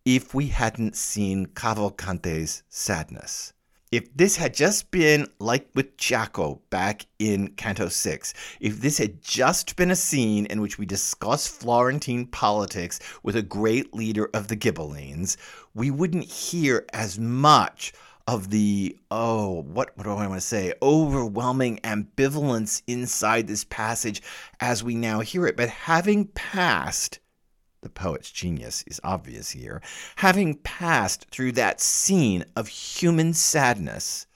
if 0.05 0.35
we 0.35 0.49
hadn't 0.49 0.97
seen 0.97 1.47
Cavalcante's 1.47 2.63
sadness. 2.69 3.53
If 3.93 4.15
this 4.17 4.37
had 4.37 4.55
just 4.55 4.93
been 4.93 5.27
like 5.41 5.69
with 5.75 5.97
Ciacco 5.97 6.61
back 6.71 7.07
in 7.19 7.49
Canto 7.49 7.89
6, 7.89 8.35
if 8.61 8.81
this 8.81 8.99
had 8.99 9.21
just 9.21 9.75
been 9.75 9.91
a 9.91 9.97
scene 9.97 10.47
in 10.47 10.61
which 10.61 10.79
we 10.79 10.87
discuss 10.87 11.49
Florentine 11.49 12.27
politics 12.27 13.01
with 13.25 13.35
a 13.35 13.43
great 13.43 13.93
leader 13.93 14.31
of 14.33 14.47
the 14.47 14.57
Ghibellines, 14.57 15.37
we 15.75 15.91
wouldn't 15.91 16.25
hear 16.25 16.87
as 16.93 17.19
much 17.19 17.93
of 18.31 18.51
the 18.51 18.97
oh 19.11 19.63
what 19.63 19.91
what 19.97 20.05
do 20.05 20.11
I 20.11 20.29
want 20.29 20.41
to 20.41 20.47
say? 20.47 20.73
Overwhelming 20.81 21.81
ambivalence 21.83 22.81
inside 22.87 23.49
this 23.49 23.65
passage 23.65 24.23
as 24.61 24.85
we 24.85 24.95
now 24.95 25.19
hear 25.19 25.49
it. 25.49 25.57
But 25.57 25.69
having 25.69 26.27
passed 26.27 27.19
the 27.83 27.89
poet's 27.89 28.31
genius 28.31 28.85
is 28.87 29.01
obvious 29.03 29.51
here 29.51 29.81
having 30.17 30.55
passed 30.59 31.27
through 31.31 31.51
that 31.51 31.81
scene 31.81 32.45
of 32.55 32.69
human 32.69 33.33
sadness 33.33 34.27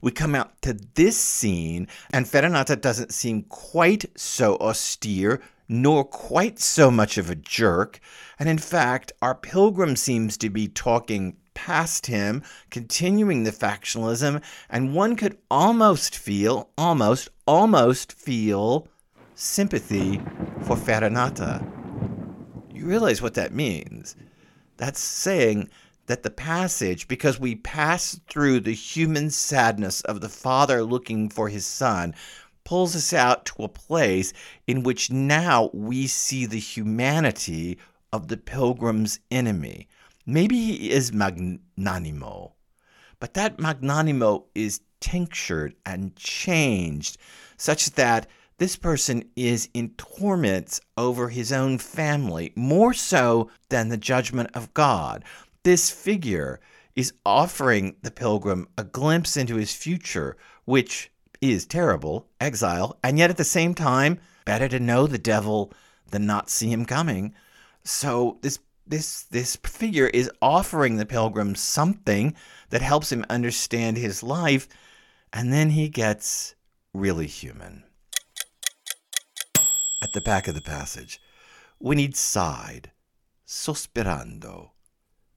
we 0.00 0.10
come 0.10 0.34
out 0.34 0.60
to 0.62 0.72
this 0.94 1.16
scene 1.16 1.86
and 2.12 2.26
Farinata 2.26 2.80
doesn't 2.80 3.12
seem 3.12 3.42
quite 3.42 4.06
so 4.18 4.56
austere 4.56 5.40
nor 5.68 6.04
quite 6.04 6.58
so 6.58 6.90
much 6.90 7.16
of 7.18 7.30
a 7.30 7.34
jerk. 7.34 7.98
And 8.38 8.48
in 8.48 8.58
fact 8.58 9.12
our 9.20 9.34
pilgrim 9.34 9.96
seems 9.96 10.36
to 10.38 10.50
be 10.50 10.66
talking 10.66 11.36
past 11.54 12.06
him, 12.06 12.42
continuing 12.70 13.44
the 13.44 13.50
factionalism, 13.50 14.42
and 14.68 14.94
one 14.94 15.16
could 15.16 15.38
almost 15.50 16.16
feel, 16.16 16.70
almost, 16.76 17.28
almost 17.46 18.12
feel 18.12 18.88
sympathy 19.34 20.18
for 20.62 20.76
Farinata. 20.76 21.64
You 22.72 22.86
realize 22.86 23.22
what 23.22 23.34
that 23.34 23.54
means. 23.54 24.16
That's 24.76 25.00
saying 25.00 25.70
that 26.06 26.22
the 26.22 26.30
passage, 26.30 27.08
because 27.08 27.40
we 27.40 27.54
pass 27.54 28.20
through 28.28 28.60
the 28.60 28.74
human 28.74 29.30
sadness 29.30 30.00
of 30.02 30.20
the 30.20 30.28
father 30.28 30.82
looking 30.82 31.30
for 31.30 31.48
his 31.48 31.66
son, 31.66 32.14
pulls 32.64 32.96
us 32.96 33.12
out 33.12 33.44
to 33.44 33.62
a 33.62 33.68
place 33.68 34.32
in 34.66 34.82
which 34.82 35.10
now 35.10 35.70
we 35.72 36.06
see 36.06 36.46
the 36.46 36.58
humanity 36.58 37.78
of 38.12 38.28
the 38.28 38.36
pilgrim's 38.36 39.18
enemy. 39.30 39.88
Maybe 40.26 40.56
he 40.56 40.90
is 40.90 41.12
magnanimo, 41.12 42.54
but 43.20 43.34
that 43.34 43.58
magnanimo 43.58 44.46
is 44.54 44.80
tinctured 45.00 45.74
and 45.84 46.16
changed 46.16 47.18
such 47.56 47.90
that 47.92 48.26
this 48.58 48.76
person 48.76 49.28
is 49.36 49.68
in 49.74 49.90
torments 49.90 50.80
over 50.96 51.28
his 51.28 51.52
own 51.52 51.76
family, 51.78 52.52
more 52.54 52.94
so 52.94 53.50
than 53.68 53.88
the 53.88 53.96
judgment 53.96 54.50
of 54.54 54.72
God. 54.72 55.24
This 55.64 55.90
figure 55.90 56.60
is 56.94 57.12
offering 57.26 57.96
the 58.02 58.10
pilgrim 58.10 58.68
a 58.78 58.84
glimpse 58.84 59.36
into 59.36 59.56
his 59.56 59.74
future, 59.74 60.36
which 60.64 61.10
is 61.40 61.66
terrible, 61.66 62.28
exile, 62.40 62.98
and 63.02 63.18
yet 63.18 63.30
at 63.30 63.36
the 63.36 63.44
same 63.44 63.74
time, 63.74 64.18
better 64.44 64.68
to 64.68 64.78
know 64.80 65.06
the 65.06 65.18
devil 65.18 65.72
than 66.10 66.26
not 66.26 66.48
see 66.48 66.70
him 66.70 66.84
coming. 66.84 67.34
So 67.82 68.38
this 68.42 68.58
this 68.86 69.22
this 69.24 69.56
figure 69.56 70.06
is 70.08 70.30
offering 70.42 70.96
the 70.96 71.06
pilgrim 71.06 71.54
something 71.54 72.34
that 72.70 72.82
helps 72.82 73.10
him 73.10 73.24
understand 73.30 73.96
his 73.96 74.22
life 74.22 74.68
and 75.32 75.52
then 75.52 75.70
he 75.70 75.88
gets 75.88 76.54
really 76.92 77.26
human 77.26 77.84
at 80.02 80.12
the 80.12 80.20
back 80.20 80.46
of 80.48 80.54
the 80.54 80.60
passage 80.60 81.20
he'd 81.98 82.16
sighed 82.16 82.90
sospirando 83.46 84.72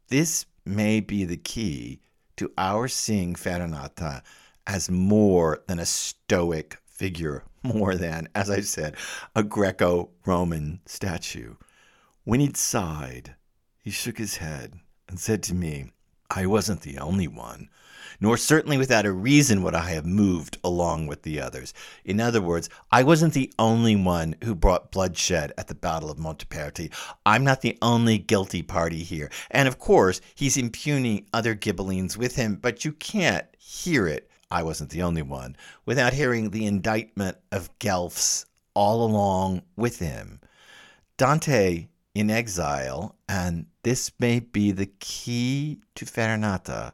this 0.09 0.45
may 0.65 0.99
be 0.99 1.25
the 1.25 1.37
key 1.37 2.01
to 2.37 2.51
our 2.57 2.87
seeing 2.87 3.33
Farinata 3.33 4.21
as 4.65 4.89
more 4.89 5.63
than 5.67 5.79
a 5.79 5.85
stoic 5.85 6.77
figure, 6.85 7.43
more 7.63 7.95
than, 7.95 8.29
as 8.35 8.49
I 8.49 8.61
said, 8.61 8.95
a 9.35 9.43
Greco 9.43 10.09
Roman 10.25 10.79
statue. 10.85 11.55
When 12.27 12.41
he'd 12.41 12.57
sighed, 12.57 13.35
he 13.81 13.89
shook 13.89 14.17
his 14.17 14.35
head 14.35 14.73
and 15.07 15.17
said 15.17 15.41
to 15.43 15.55
me, 15.55 15.91
I 16.29 16.45
wasn't 16.45 16.81
the 16.81 16.97
only 16.97 17.29
one, 17.29 17.69
nor 18.19 18.35
certainly 18.35 18.77
without 18.77 19.05
a 19.05 19.13
reason 19.13 19.63
would 19.63 19.73
I 19.73 19.91
have 19.91 20.05
moved 20.05 20.57
along 20.61 21.07
with 21.07 21.21
the 21.21 21.39
others. 21.39 21.73
In 22.03 22.19
other 22.19 22.41
words, 22.41 22.69
I 22.91 23.03
wasn't 23.03 23.33
the 23.33 23.53
only 23.57 23.95
one 23.95 24.35
who 24.43 24.55
brought 24.55 24.91
bloodshed 24.91 25.53
at 25.57 25.69
the 25.69 25.73
Battle 25.73 26.11
of 26.11 26.17
Montaperti. 26.17 26.91
I'm 27.25 27.45
not 27.45 27.61
the 27.61 27.77
only 27.81 28.17
guilty 28.17 28.61
party 28.61 29.03
here. 29.03 29.31
And 29.49 29.69
of 29.69 29.79
course, 29.79 30.19
he's 30.35 30.57
impugning 30.57 31.29
other 31.31 31.55
Ghibellines 31.55 32.17
with 32.17 32.35
him, 32.35 32.57
but 32.57 32.83
you 32.83 32.91
can't 32.91 33.47
hear 33.57 34.05
it. 34.05 34.29
I 34.51 34.63
wasn't 34.63 34.89
the 34.89 35.03
only 35.03 35.21
one, 35.21 35.55
without 35.85 36.11
hearing 36.11 36.49
the 36.49 36.65
indictment 36.65 37.37
of 37.53 37.69
Guelphs 37.79 38.43
all 38.73 39.05
along 39.05 39.61
with 39.77 39.99
him. 39.99 40.41
Dante 41.15 41.87
in 42.17 42.31
exile, 42.31 43.15
and 43.29 43.67
this 43.83 44.11
may 44.19 44.39
be 44.39 44.71
the 44.71 44.87
key 44.99 45.79
to 45.93 46.03
Farinata. 46.03 46.91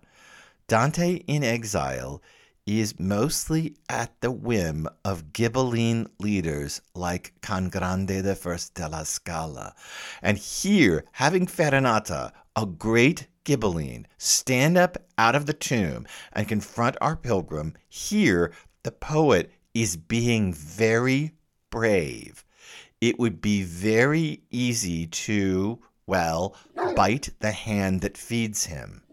Dante 0.67 1.15
in 1.27 1.45
exile 1.45 2.21
is 2.65 2.99
mostly 2.99 3.73
at 3.87 4.19
the 4.19 4.31
whim 4.31 4.85
of 5.05 5.31
Ghibelline 5.31 6.07
leaders 6.19 6.81
like 6.93 7.33
Cangrande 7.39 8.21
the 8.21 8.35
First 8.35 8.73
della 8.73 9.05
Scala. 9.05 9.73
And 10.21 10.37
here, 10.37 11.05
having 11.13 11.47
Farinata, 11.47 12.33
a 12.57 12.65
great 12.65 13.27
Ghibelline, 13.45 14.03
stand 14.17 14.77
up 14.77 14.97
out 15.17 15.35
of 15.35 15.45
the 15.45 15.53
tomb 15.53 16.05
and 16.33 16.49
confront 16.49 16.97
our 16.99 17.15
pilgrim, 17.15 17.75
here 17.87 18.51
the 18.83 18.91
poet 18.91 19.53
is 19.73 19.95
being 19.95 20.53
very 20.53 21.31
brave 21.69 22.43
it 23.09 23.19
would 23.19 23.41
be 23.41 23.63
very 23.63 24.41
easy 24.49 25.07
to, 25.07 25.77
well, 26.07 26.55
bite 26.95 27.29
the 27.39 27.51
hand 27.51 27.99
that 27.99 28.17
feeds 28.17 28.65
him. 28.65 29.03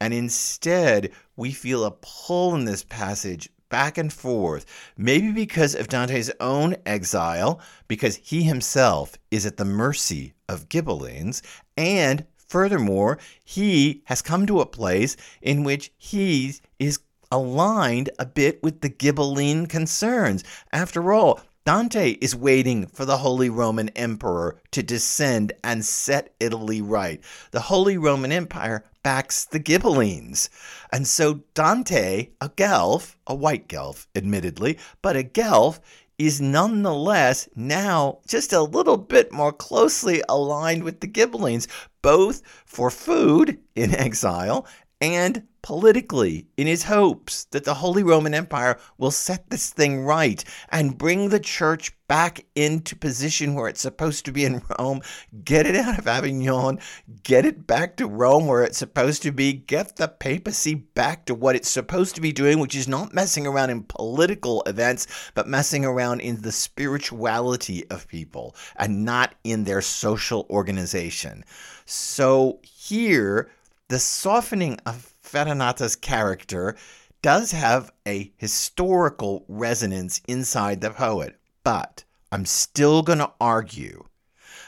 And 0.00 0.12
instead, 0.12 1.12
we 1.36 1.52
feel 1.52 1.84
a 1.84 1.92
pull 1.92 2.56
in 2.56 2.64
this 2.64 2.82
passage 2.82 3.48
back 3.68 3.98
and 3.98 4.12
forth, 4.12 4.66
maybe 4.96 5.30
because 5.30 5.76
of 5.76 5.86
Dante's 5.86 6.32
own 6.40 6.74
exile, 6.84 7.60
because 7.86 8.16
he 8.16 8.42
himself 8.42 9.16
is 9.30 9.46
at 9.46 9.58
the 9.58 9.64
mercy 9.64 10.34
of 10.48 10.68
Ghibellines, 10.68 11.40
and 11.76 12.26
furthermore, 12.36 13.16
he 13.44 14.02
has 14.06 14.22
come 14.22 14.44
to 14.46 14.60
a 14.60 14.66
place 14.66 15.16
in 15.40 15.62
which 15.62 15.92
he 15.96 16.52
is 16.80 16.98
aligned 17.30 18.10
a 18.18 18.26
bit 18.26 18.60
with 18.60 18.80
the 18.80 18.90
Ghibelline 18.90 19.68
concerns. 19.68 20.42
After 20.72 21.12
all, 21.12 21.40
Dante 21.70 22.16
is 22.20 22.34
waiting 22.34 22.86
for 22.86 23.04
the 23.04 23.18
Holy 23.18 23.48
Roman 23.48 23.90
Emperor 23.90 24.60
to 24.72 24.82
descend 24.82 25.52
and 25.62 25.84
set 25.84 26.34
Italy 26.40 26.82
right. 26.82 27.22
The 27.52 27.60
Holy 27.60 27.96
Roman 27.96 28.32
Empire 28.32 28.84
backs 29.04 29.44
the 29.44 29.60
Ghibellines. 29.60 30.48
And 30.92 31.06
so 31.06 31.44
Dante, 31.54 32.30
a 32.40 32.48
Guelph, 32.56 33.16
a 33.24 33.36
white 33.36 33.68
Guelph, 33.68 34.08
admittedly, 34.16 34.78
but 35.00 35.14
a 35.14 35.22
Guelph, 35.22 35.80
is 36.18 36.40
nonetheless 36.40 37.48
now 37.54 38.18
just 38.26 38.52
a 38.52 38.62
little 38.62 38.96
bit 38.96 39.30
more 39.30 39.52
closely 39.52 40.24
aligned 40.28 40.82
with 40.82 40.98
the 40.98 41.06
Ghibellines, 41.06 41.68
both 42.02 42.42
for 42.66 42.90
food 42.90 43.60
in 43.76 43.94
exile 43.94 44.66
and 45.00 45.46
politically 45.62 46.46
in 46.56 46.66
his 46.66 46.84
hopes 46.84 47.44
that 47.46 47.64
the 47.64 47.74
Holy 47.74 48.02
Roman 48.02 48.34
Empire 48.34 48.78
will 48.98 49.10
set 49.10 49.50
this 49.50 49.70
thing 49.70 50.04
right 50.04 50.42
and 50.70 50.98
bring 50.98 51.28
the 51.28 51.40
church 51.40 51.92
back 52.08 52.44
into 52.56 52.96
position 52.96 53.54
where 53.54 53.68
it's 53.68 53.80
supposed 53.80 54.24
to 54.24 54.32
be 54.32 54.44
in 54.44 54.60
Rome, 54.78 55.00
get 55.44 55.64
it 55.64 55.76
out 55.76 55.96
of 55.96 56.08
Avignon, 56.08 56.80
get 57.22 57.46
it 57.46 57.68
back 57.68 57.96
to 57.96 58.06
Rome 58.06 58.46
where 58.46 58.64
it's 58.64 58.78
supposed 58.78 59.22
to 59.22 59.30
be, 59.30 59.52
get 59.52 59.94
the 59.94 60.08
papacy 60.08 60.74
back 60.74 61.24
to 61.26 61.34
what 61.34 61.54
it's 61.54 61.70
supposed 61.70 62.16
to 62.16 62.20
be 62.20 62.32
doing, 62.32 62.58
which 62.58 62.74
is 62.74 62.88
not 62.88 63.14
messing 63.14 63.46
around 63.46 63.70
in 63.70 63.84
political 63.84 64.62
events, 64.62 65.06
but 65.34 65.46
messing 65.46 65.84
around 65.84 66.20
in 66.20 66.42
the 66.42 66.50
spirituality 66.50 67.88
of 67.90 68.08
people 68.08 68.56
and 68.76 69.04
not 69.04 69.36
in 69.44 69.62
their 69.62 69.80
social 69.80 70.46
organization. 70.50 71.44
So 71.84 72.58
here, 72.62 73.50
the 73.86 73.98
softening 73.98 74.78
of 74.86 75.09
Farinata's 75.30 75.96
character 75.96 76.76
does 77.22 77.52
have 77.52 77.92
a 78.06 78.32
historical 78.36 79.44
resonance 79.46 80.20
inside 80.26 80.80
the 80.80 80.90
poet, 80.90 81.38
but 81.62 82.04
I'm 82.32 82.46
still 82.46 83.02
going 83.02 83.18
to 83.18 83.32
argue 83.40 84.04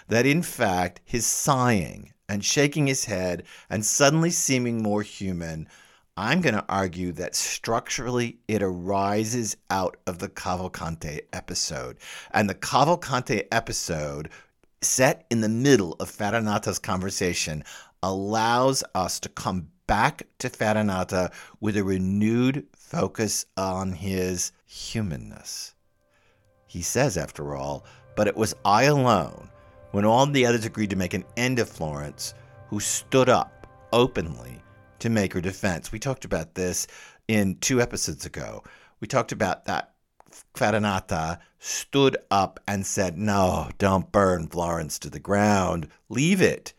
that 0.09 0.27
in 0.27 0.42
fact 0.42 1.01
his 1.05 1.27
sighing 1.27 2.12
and 2.29 2.44
shaking 2.44 2.87
his 2.87 3.07
head 3.07 3.42
and 3.68 3.85
suddenly 3.85 4.31
seeming 4.31 4.83
more 4.83 5.03
human, 5.03 5.68
I'm 6.16 6.40
going 6.40 6.55
to 6.55 6.64
argue 6.68 7.12
that 7.12 7.35
structurally 7.35 8.38
it 8.46 8.62
arises 8.62 9.57
out 9.70 9.96
of 10.07 10.18
the 10.18 10.29
Cavalcante 10.29 11.22
episode. 11.33 11.96
And 12.33 12.48
the 12.48 12.55
Cavalcante 12.55 13.46
episode, 13.51 14.29
set 14.83 15.27
in 15.31 15.40
the 15.40 15.48
middle 15.48 15.94
of 16.01 16.11
Farinata's 16.11 16.79
conversation, 16.79 17.64
allows 18.03 18.85
us 18.94 19.20
to 19.20 19.29
come 19.29 19.68
back 19.87 20.23
to 20.38 20.49
Farinata 20.49 21.33
with 21.61 21.77
a 21.77 21.85
renewed 21.85 22.66
focus 22.75 23.47
on 23.57 23.92
his 23.92 24.53
humanness. 24.64 25.75
He 26.66 26.83
says, 26.83 27.16
after 27.16 27.55
all, 27.55 27.85
but 28.16 28.29
it 28.29 28.37
was 28.37 28.55
I 28.64 28.85
alone, 28.85 29.49
when 29.90 30.05
all 30.05 30.27
the 30.27 30.47
others 30.47 30.64
agreed 30.64 30.90
to 30.90 30.97
make 30.97 31.14
an 31.14 31.25
end 31.37 31.59
of 31.59 31.68
Florence, 31.68 32.35
who 32.68 32.81
stood 32.81 33.29
up 33.29 33.66
openly 33.92 34.62
to 34.99 35.11
make 35.11 35.33
her 35.33 35.40
defense. 35.40 35.92
We 35.92 35.99
talked 35.99 36.25
about 36.25 36.55
this 36.55 36.87
in 37.29 37.57
two 37.57 37.81
episodes 37.81 38.25
ago. 38.25 38.62
We 39.01 39.09
talked 39.09 39.33
about 39.33 39.66
that 39.66 39.92
Farinata 40.55 41.38
stood 41.59 42.16
up 42.31 42.61
and 42.66 42.87
said, 42.87 43.18
No, 43.18 43.68
don't 43.79 44.11
burn 44.12 44.49
Florence 44.49 44.99
to 45.01 45.11
the 45.11 45.21
ground. 45.21 45.88
Leave 46.09 46.40
it. 46.40 46.73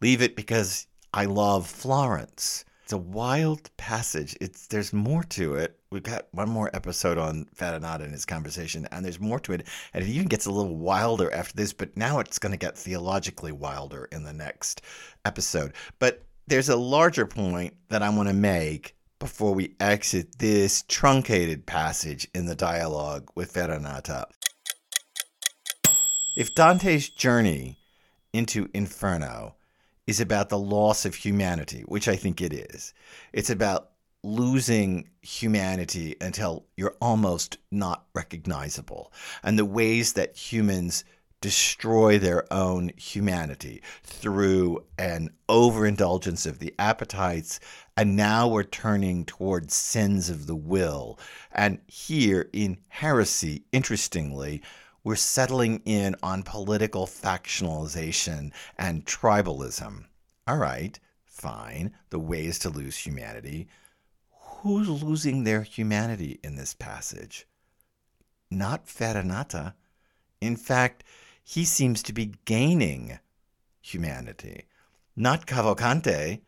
Leave 0.00 0.22
it 0.22 0.36
because 0.36 0.86
I 1.12 1.24
love 1.24 1.66
Florence. 1.66 2.64
It's 2.82 2.92
a 2.92 2.98
wild 2.98 3.70
passage. 3.76 4.36
It's 4.40 4.66
there's 4.66 4.92
more 4.92 5.22
to 5.24 5.54
it. 5.54 5.78
We've 5.90 6.02
got 6.02 6.26
one 6.32 6.48
more 6.48 6.70
episode 6.74 7.18
on 7.18 7.46
Farinata 7.54 8.04
and 8.04 8.12
his 8.12 8.26
conversation, 8.26 8.86
and 8.90 9.04
there's 9.04 9.20
more 9.20 9.40
to 9.40 9.52
it. 9.52 9.66
And 9.92 10.04
it 10.04 10.08
even 10.08 10.28
gets 10.28 10.46
a 10.46 10.50
little 10.50 10.76
wilder 10.76 11.32
after 11.32 11.54
this, 11.54 11.72
but 11.72 11.96
now 11.96 12.18
it's 12.18 12.38
going 12.38 12.52
to 12.52 12.58
get 12.58 12.76
theologically 12.76 13.52
wilder 13.52 14.08
in 14.12 14.24
the 14.24 14.32
next 14.32 14.82
episode. 15.24 15.72
But 15.98 16.24
there's 16.46 16.68
a 16.68 16.76
larger 16.76 17.26
point 17.26 17.74
that 17.88 18.02
I 18.02 18.08
want 18.10 18.28
to 18.28 18.34
make 18.34 18.96
before 19.18 19.54
we 19.54 19.74
exit 19.80 20.38
this 20.38 20.84
truncated 20.88 21.66
passage 21.66 22.28
in 22.34 22.46
the 22.46 22.54
dialogue 22.54 23.28
with 23.34 23.52
Farinata. 23.52 24.24
If 26.36 26.54
Dante's 26.54 27.08
journey 27.08 27.78
into 28.32 28.68
Inferno 28.72 29.56
is 30.08 30.20
about 30.20 30.48
the 30.48 30.58
loss 30.58 31.04
of 31.04 31.14
humanity, 31.14 31.82
which 31.82 32.08
I 32.08 32.16
think 32.16 32.40
it 32.40 32.54
is. 32.54 32.94
It's 33.34 33.50
about 33.50 33.90
losing 34.24 35.06
humanity 35.20 36.16
until 36.22 36.64
you're 36.78 36.96
almost 37.02 37.58
not 37.70 38.06
recognizable, 38.14 39.12
and 39.44 39.58
the 39.58 39.66
ways 39.66 40.14
that 40.14 40.34
humans 40.34 41.04
destroy 41.42 42.18
their 42.18 42.50
own 42.52 42.90
humanity 42.96 43.82
through 44.02 44.82
an 44.98 45.28
overindulgence 45.48 46.46
of 46.46 46.58
the 46.58 46.74
appetites. 46.78 47.60
And 47.96 48.16
now 48.16 48.48
we're 48.48 48.64
turning 48.64 49.24
towards 49.24 49.74
sins 49.74 50.30
of 50.30 50.46
the 50.46 50.56
will. 50.56 51.18
And 51.52 51.78
here 51.86 52.48
in 52.52 52.78
heresy, 52.88 53.64
interestingly, 53.72 54.62
we're 55.08 55.16
settling 55.16 55.80
in 55.86 56.14
on 56.22 56.42
political 56.42 57.06
factionalization 57.06 58.52
and 58.76 59.06
tribalism. 59.06 60.04
All 60.46 60.58
right, 60.58 61.00
fine. 61.24 61.94
The 62.10 62.18
ways 62.18 62.58
to 62.58 62.68
lose 62.68 62.98
humanity. 62.98 63.68
Who's 64.30 65.02
losing 65.02 65.44
their 65.44 65.62
humanity 65.62 66.38
in 66.44 66.56
this 66.56 66.74
passage? 66.74 67.46
Not 68.50 68.84
Farinata. 68.84 69.72
In 70.42 70.56
fact, 70.56 71.04
he 71.42 71.64
seems 71.64 72.02
to 72.02 72.12
be 72.12 72.34
gaining 72.44 73.18
humanity. 73.80 74.66
Not 75.16 75.46
Cavalcante. 75.46 76.42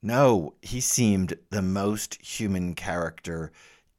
No, 0.00 0.54
he 0.62 0.80
seemed 0.80 1.34
the 1.50 1.62
most 1.62 2.24
human 2.24 2.76
character 2.76 3.50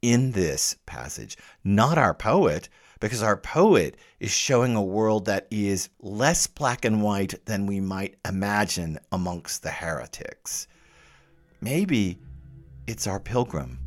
in 0.01 0.31
this 0.31 0.77
passage. 0.85 1.35
Not 1.65 1.97
our 1.97 2.13
poet, 2.13 2.69
because 2.99 3.21
our 3.23 3.37
poet 3.37 3.97
is 4.19 4.31
showing 4.31 4.75
a 4.75 4.83
world 4.83 5.25
that 5.25 5.47
is 5.51 5.89
less 5.99 6.47
black 6.47 6.85
and 6.85 7.01
white 7.01 7.45
than 7.45 7.65
we 7.65 7.79
might 7.79 8.15
imagine 8.27 8.99
amongst 9.11 9.63
the 9.63 9.71
heretics. 9.71 10.67
Maybe 11.61 12.19
it's 12.87 13.07
our 13.07 13.19
pilgrim. 13.19 13.79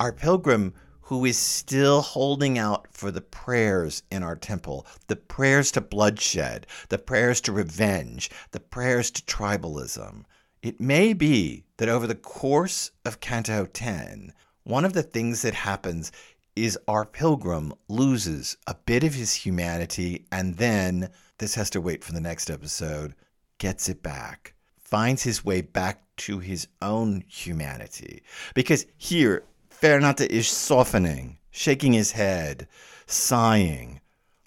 Our 0.00 0.12
pilgrim 0.12 0.74
who 1.02 1.24
is 1.26 1.36
still 1.36 2.00
holding 2.00 2.58
out 2.58 2.86
for 2.90 3.10
the 3.10 3.20
prayers 3.20 4.02
in 4.10 4.22
our 4.22 4.36
temple, 4.36 4.86
the 5.06 5.16
prayers 5.16 5.70
to 5.70 5.80
bloodshed, 5.80 6.66
the 6.88 6.96
prayers 6.96 7.42
to 7.42 7.52
revenge, 7.52 8.30
the 8.52 8.60
prayers 8.60 9.10
to 9.10 9.22
tribalism. 9.22 10.24
It 10.62 10.80
may 10.80 11.12
be 11.12 11.66
that 11.76 11.90
over 11.90 12.06
the 12.06 12.14
course 12.14 12.90
of 13.04 13.20
Canto 13.20 13.66
10, 13.66 14.32
one 14.62 14.86
of 14.86 14.94
the 14.94 15.02
things 15.02 15.42
that 15.42 15.52
happens 15.52 16.10
is 16.56 16.78
our 16.86 17.04
pilgrim 17.04 17.74
loses 17.88 18.56
a 18.66 18.74
bit 18.74 19.04
of 19.04 19.14
his 19.14 19.34
humanity 19.34 20.26
and 20.30 20.56
then, 20.56 21.10
this 21.38 21.54
has 21.54 21.70
to 21.70 21.80
wait 21.80 22.04
for 22.04 22.12
the 22.12 22.20
next 22.20 22.50
episode, 22.50 23.14
gets 23.58 23.88
it 23.88 24.02
back, 24.02 24.54
finds 24.78 25.22
his 25.22 25.44
way 25.44 25.60
back 25.60 26.02
to 26.16 26.38
his 26.38 26.68
own 26.80 27.24
humanity. 27.26 28.22
Because 28.54 28.86
here, 28.96 29.44
Farinata 29.70 30.26
is 30.26 30.48
softening, 30.48 31.38
shaking 31.50 31.92
his 31.92 32.12
head, 32.12 32.68
sighing. 33.06 34.00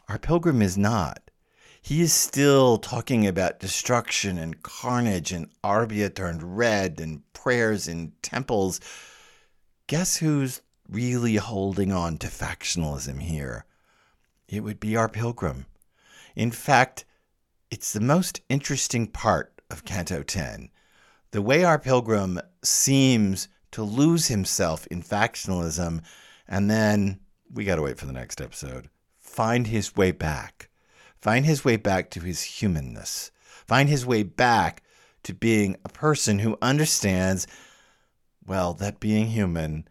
Our 0.08 0.18
pilgrim 0.18 0.62
is 0.62 0.78
not. 0.78 1.20
He 1.82 2.02
is 2.02 2.14
still 2.14 2.78
talking 2.78 3.28
about 3.28 3.60
destruction 3.60 4.38
and 4.38 4.62
carnage 4.62 5.32
and 5.32 5.48
Arbia 5.64 6.14
turned 6.14 6.58
red 6.58 7.00
and 7.00 7.22
prayers 7.34 7.88
in 7.88 8.14
temples. 8.22 8.82
Guess 9.88 10.18
who's 10.18 10.62
really 10.90 11.36
holding 11.36 11.92
on 11.92 12.18
to 12.18 12.28
factionalism 12.28 13.22
here. 13.22 13.66
It 14.48 14.62
would 14.62 14.80
be 14.80 14.96
our 14.96 15.10
pilgrim. 15.10 15.66
In 16.36 16.52
fact, 16.52 17.06
it's 17.70 17.92
the 17.92 18.00
most 18.00 18.42
interesting 18.50 19.08
part 19.08 19.62
of 19.70 19.84
Canto 19.84 20.24
10. 20.24 20.70
The 21.32 21.42
way 21.42 21.64
our 21.64 21.80
pilgrim 21.80 22.40
seems 22.64 23.50
to 23.72 23.84
lose 23.84 24.28
himself 24.28 24.88
in 24.88 25.04
factionalism, 25.04 26.02
and 26.48 26.70
then 26.70 27.20
we 27.54 27.66
got 27.66 27.76
to 27.76 27.82
wait 27.82 27.98
for 27.98 28.06
the 28.06 28.14
next 28.14 28.40
episode. 28.40 28.90
Find 29.20 29.68
his 29.68 29.96
way 29.96 30.12
back. 30.12 30.70
Find 31.20 31.46
his 31.46 31.66
way 31.66 31.76
back 31.76 32.10
to 32.12 32.22
his 32.22 32.42
humanness. 32.42 33.32
Find 33.68 33.90
his 33.90 34.06
way 34.06 34.24
back 34.24 34.84
to 35.24 35.34
being 35.34 35.76
a 35.84 35.90
person 35.90 36.40
who 36.40 36.58
understands, 36.62 37.48
well, 38.46 38.74
that 38.76 39.02
being 39.02 39.28
human 39.28 39.88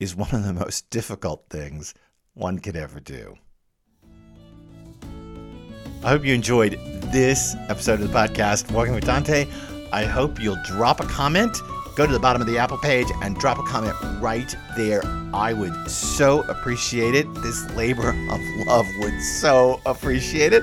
is 0.00 0.16
one 0.16 0.34
of 0.34 0.42
the 0.44 0.54
most 0.54 0.90
difficult 0.90 1.44
things 1.50 1.94
one 2.34 2.58
could 2.58 2.74
ever 2.74 2.98
do. 2.98 3.36
I 6.02 6.08
hope 6.08 6.24
you 6.24 6.32
enjoyed 6.32 6.78
this 7.12 7.54
episode 7.68 8.00
of 8.00 8.10
the 8.10 8.18
podcast, 8.18 8.72
Walking 8.72 8.94
with 8.94 9.04
Dante. 9.04 9.46
I 9.92 10.04
hope 10.04 10.40
you'll 10.40 10.62
drop 10.64 11.00
a 11.00 11.06
comment. 11.06 11.58
Go 11.94 12.06
to 12.06 12.12
the 12.12 12.18
bottom 12.18 12.40
of 12.40 12.48
the 12.48 12.56
Apple 12.56 12.78
page 12.78 13.08
and 13.20 13.36
drop 13.36 13.58
a 13.58 13.62
comment 13.64 13.94
right 14.18 14.54
there. 14.76 15.02
I 15.34 15.52
would 15.52 15.90
so 15.90 16.40
appreciate 16.44 17.14
it. 17.14 17.26
This 17.42 17.68
labor 17.72 18.08
of 18.30 18.40
love 18.66 18.86
would 19.00 19.20
so 19.20 19.82
appreciate 19.84 20.54
it. 20.54 20.62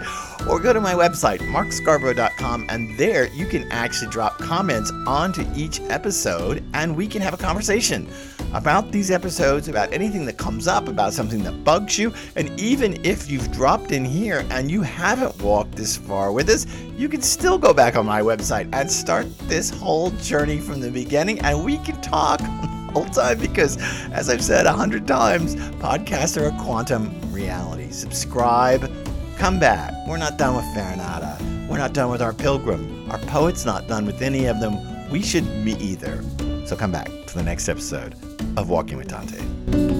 Or 0.49 0.59
go 0.59 0.73
to 0.73 0.81
my 0.81 0.93
website, 0.93 1.39
markscarborough.com, 1.41 2.65
and 2.69 2.97
there 2.97 3.27
you 3.27 3.45
can 3.45 3.71
actually 3.71 4.09
drop 4.09 4.39
comments 4.39 4.91
onto 5.05 5.45
each 5.55 5.81
episode 5.81 6.63
and 6.73 6.95
we 6.95 7.05
can 7.05 7.21
have 7.21 7.35
a 7.35 7.37
conversation 7.37 8.09
about 8.57 8.91
these 8.91 9.11
episodes, 9.11 9.67
about 9.67 9.93
anything 9.93 10.25
that 10.25 10.37
comes 10.37 10.67
up, 10.67 10.87
about 10.87 11.13
something 11.13 11.43
that 11.43 11.63
bugs 11.63 11.99
you. 11.99 12.11
And 12.35 12.59
even 12.59 12.99
if 13.05 13.29
you've 13.29 13.51
dropped 13.51 13.91
in 13.91 14.03
here 14.03 14.43
and 14.49 14.71
you 14.71 14.81
haven't 14.81 15.39
walked 15.39 15.75
this 15.75 15.95
far 15.95 16.31
with 16.31 16.49
us, 16.49 16.65
you 16.97 17.07
can 17.07 17.21
still 17.21 17.59
go 17.59 17.71
back 17.71 17.95
on 17.95 18.07
my 18.07 18.21
website 18.21 18.67
and 18.73 18.89
start 18.89 19.27
this 19.41 19.69
whole 19.69 20.09
journey 20.09 20.57
from 20.57 20.79
the 20.79 20.89
beginning 20.89 21.39
and 21.41 21.63
we 21.63 21.77
can 21.77 22.01
talk 22.01 22.39
the 22.39 22.91
whole 22.93 23.05
time 23.05 23.37
because, 23.37 23.77
as 24.11 24.27
I've 24.27 24.43
said 24.43 24.65
a 24.65 24.73
hundred 24.73 25.07
times, 25.07 25.55
podcasts 25.55 26.41
are 26.41 26.47
a 26.47 26.63
quantum 26.63 27.13
reality. 27.31 27.91
Subscribe, 27.91 28.91
come 29.37 29.59
back. 29.59 29.93
We're 30.07 30.17
not 30.17 30.39
done 30.39 30.55
with 30.55 30.65
Farinata. 30.75 31.37
We're 31.69 31.77
not 31.77 31.93
done 31.93 32.09
with 32.09 32.23
our 32.23 32.33
pilgrim. 32.33 33.11
Our 33.11 33.19
poet's 33.19 33.65
not 33.65 33.87
done 33.87 34.07
with 34.07 34.23
any 34.23 34.45
of 34.45 34.59
them. 34.59 35.09
We 35.11 35.21
should 35.21 35.45
be 35.63 35.73
either. 35.73 36.23
So 36.67 36.75
come 36.75 36.91
back 36.91 37.07
to 37.27 37.33
the 37.33 37.43
next 37.43 37.69
episode 37.69 38.13
of 38.57 38.69
Walking 38.69 38.97
with 38.97 39.07
Dante. 39.07 39.96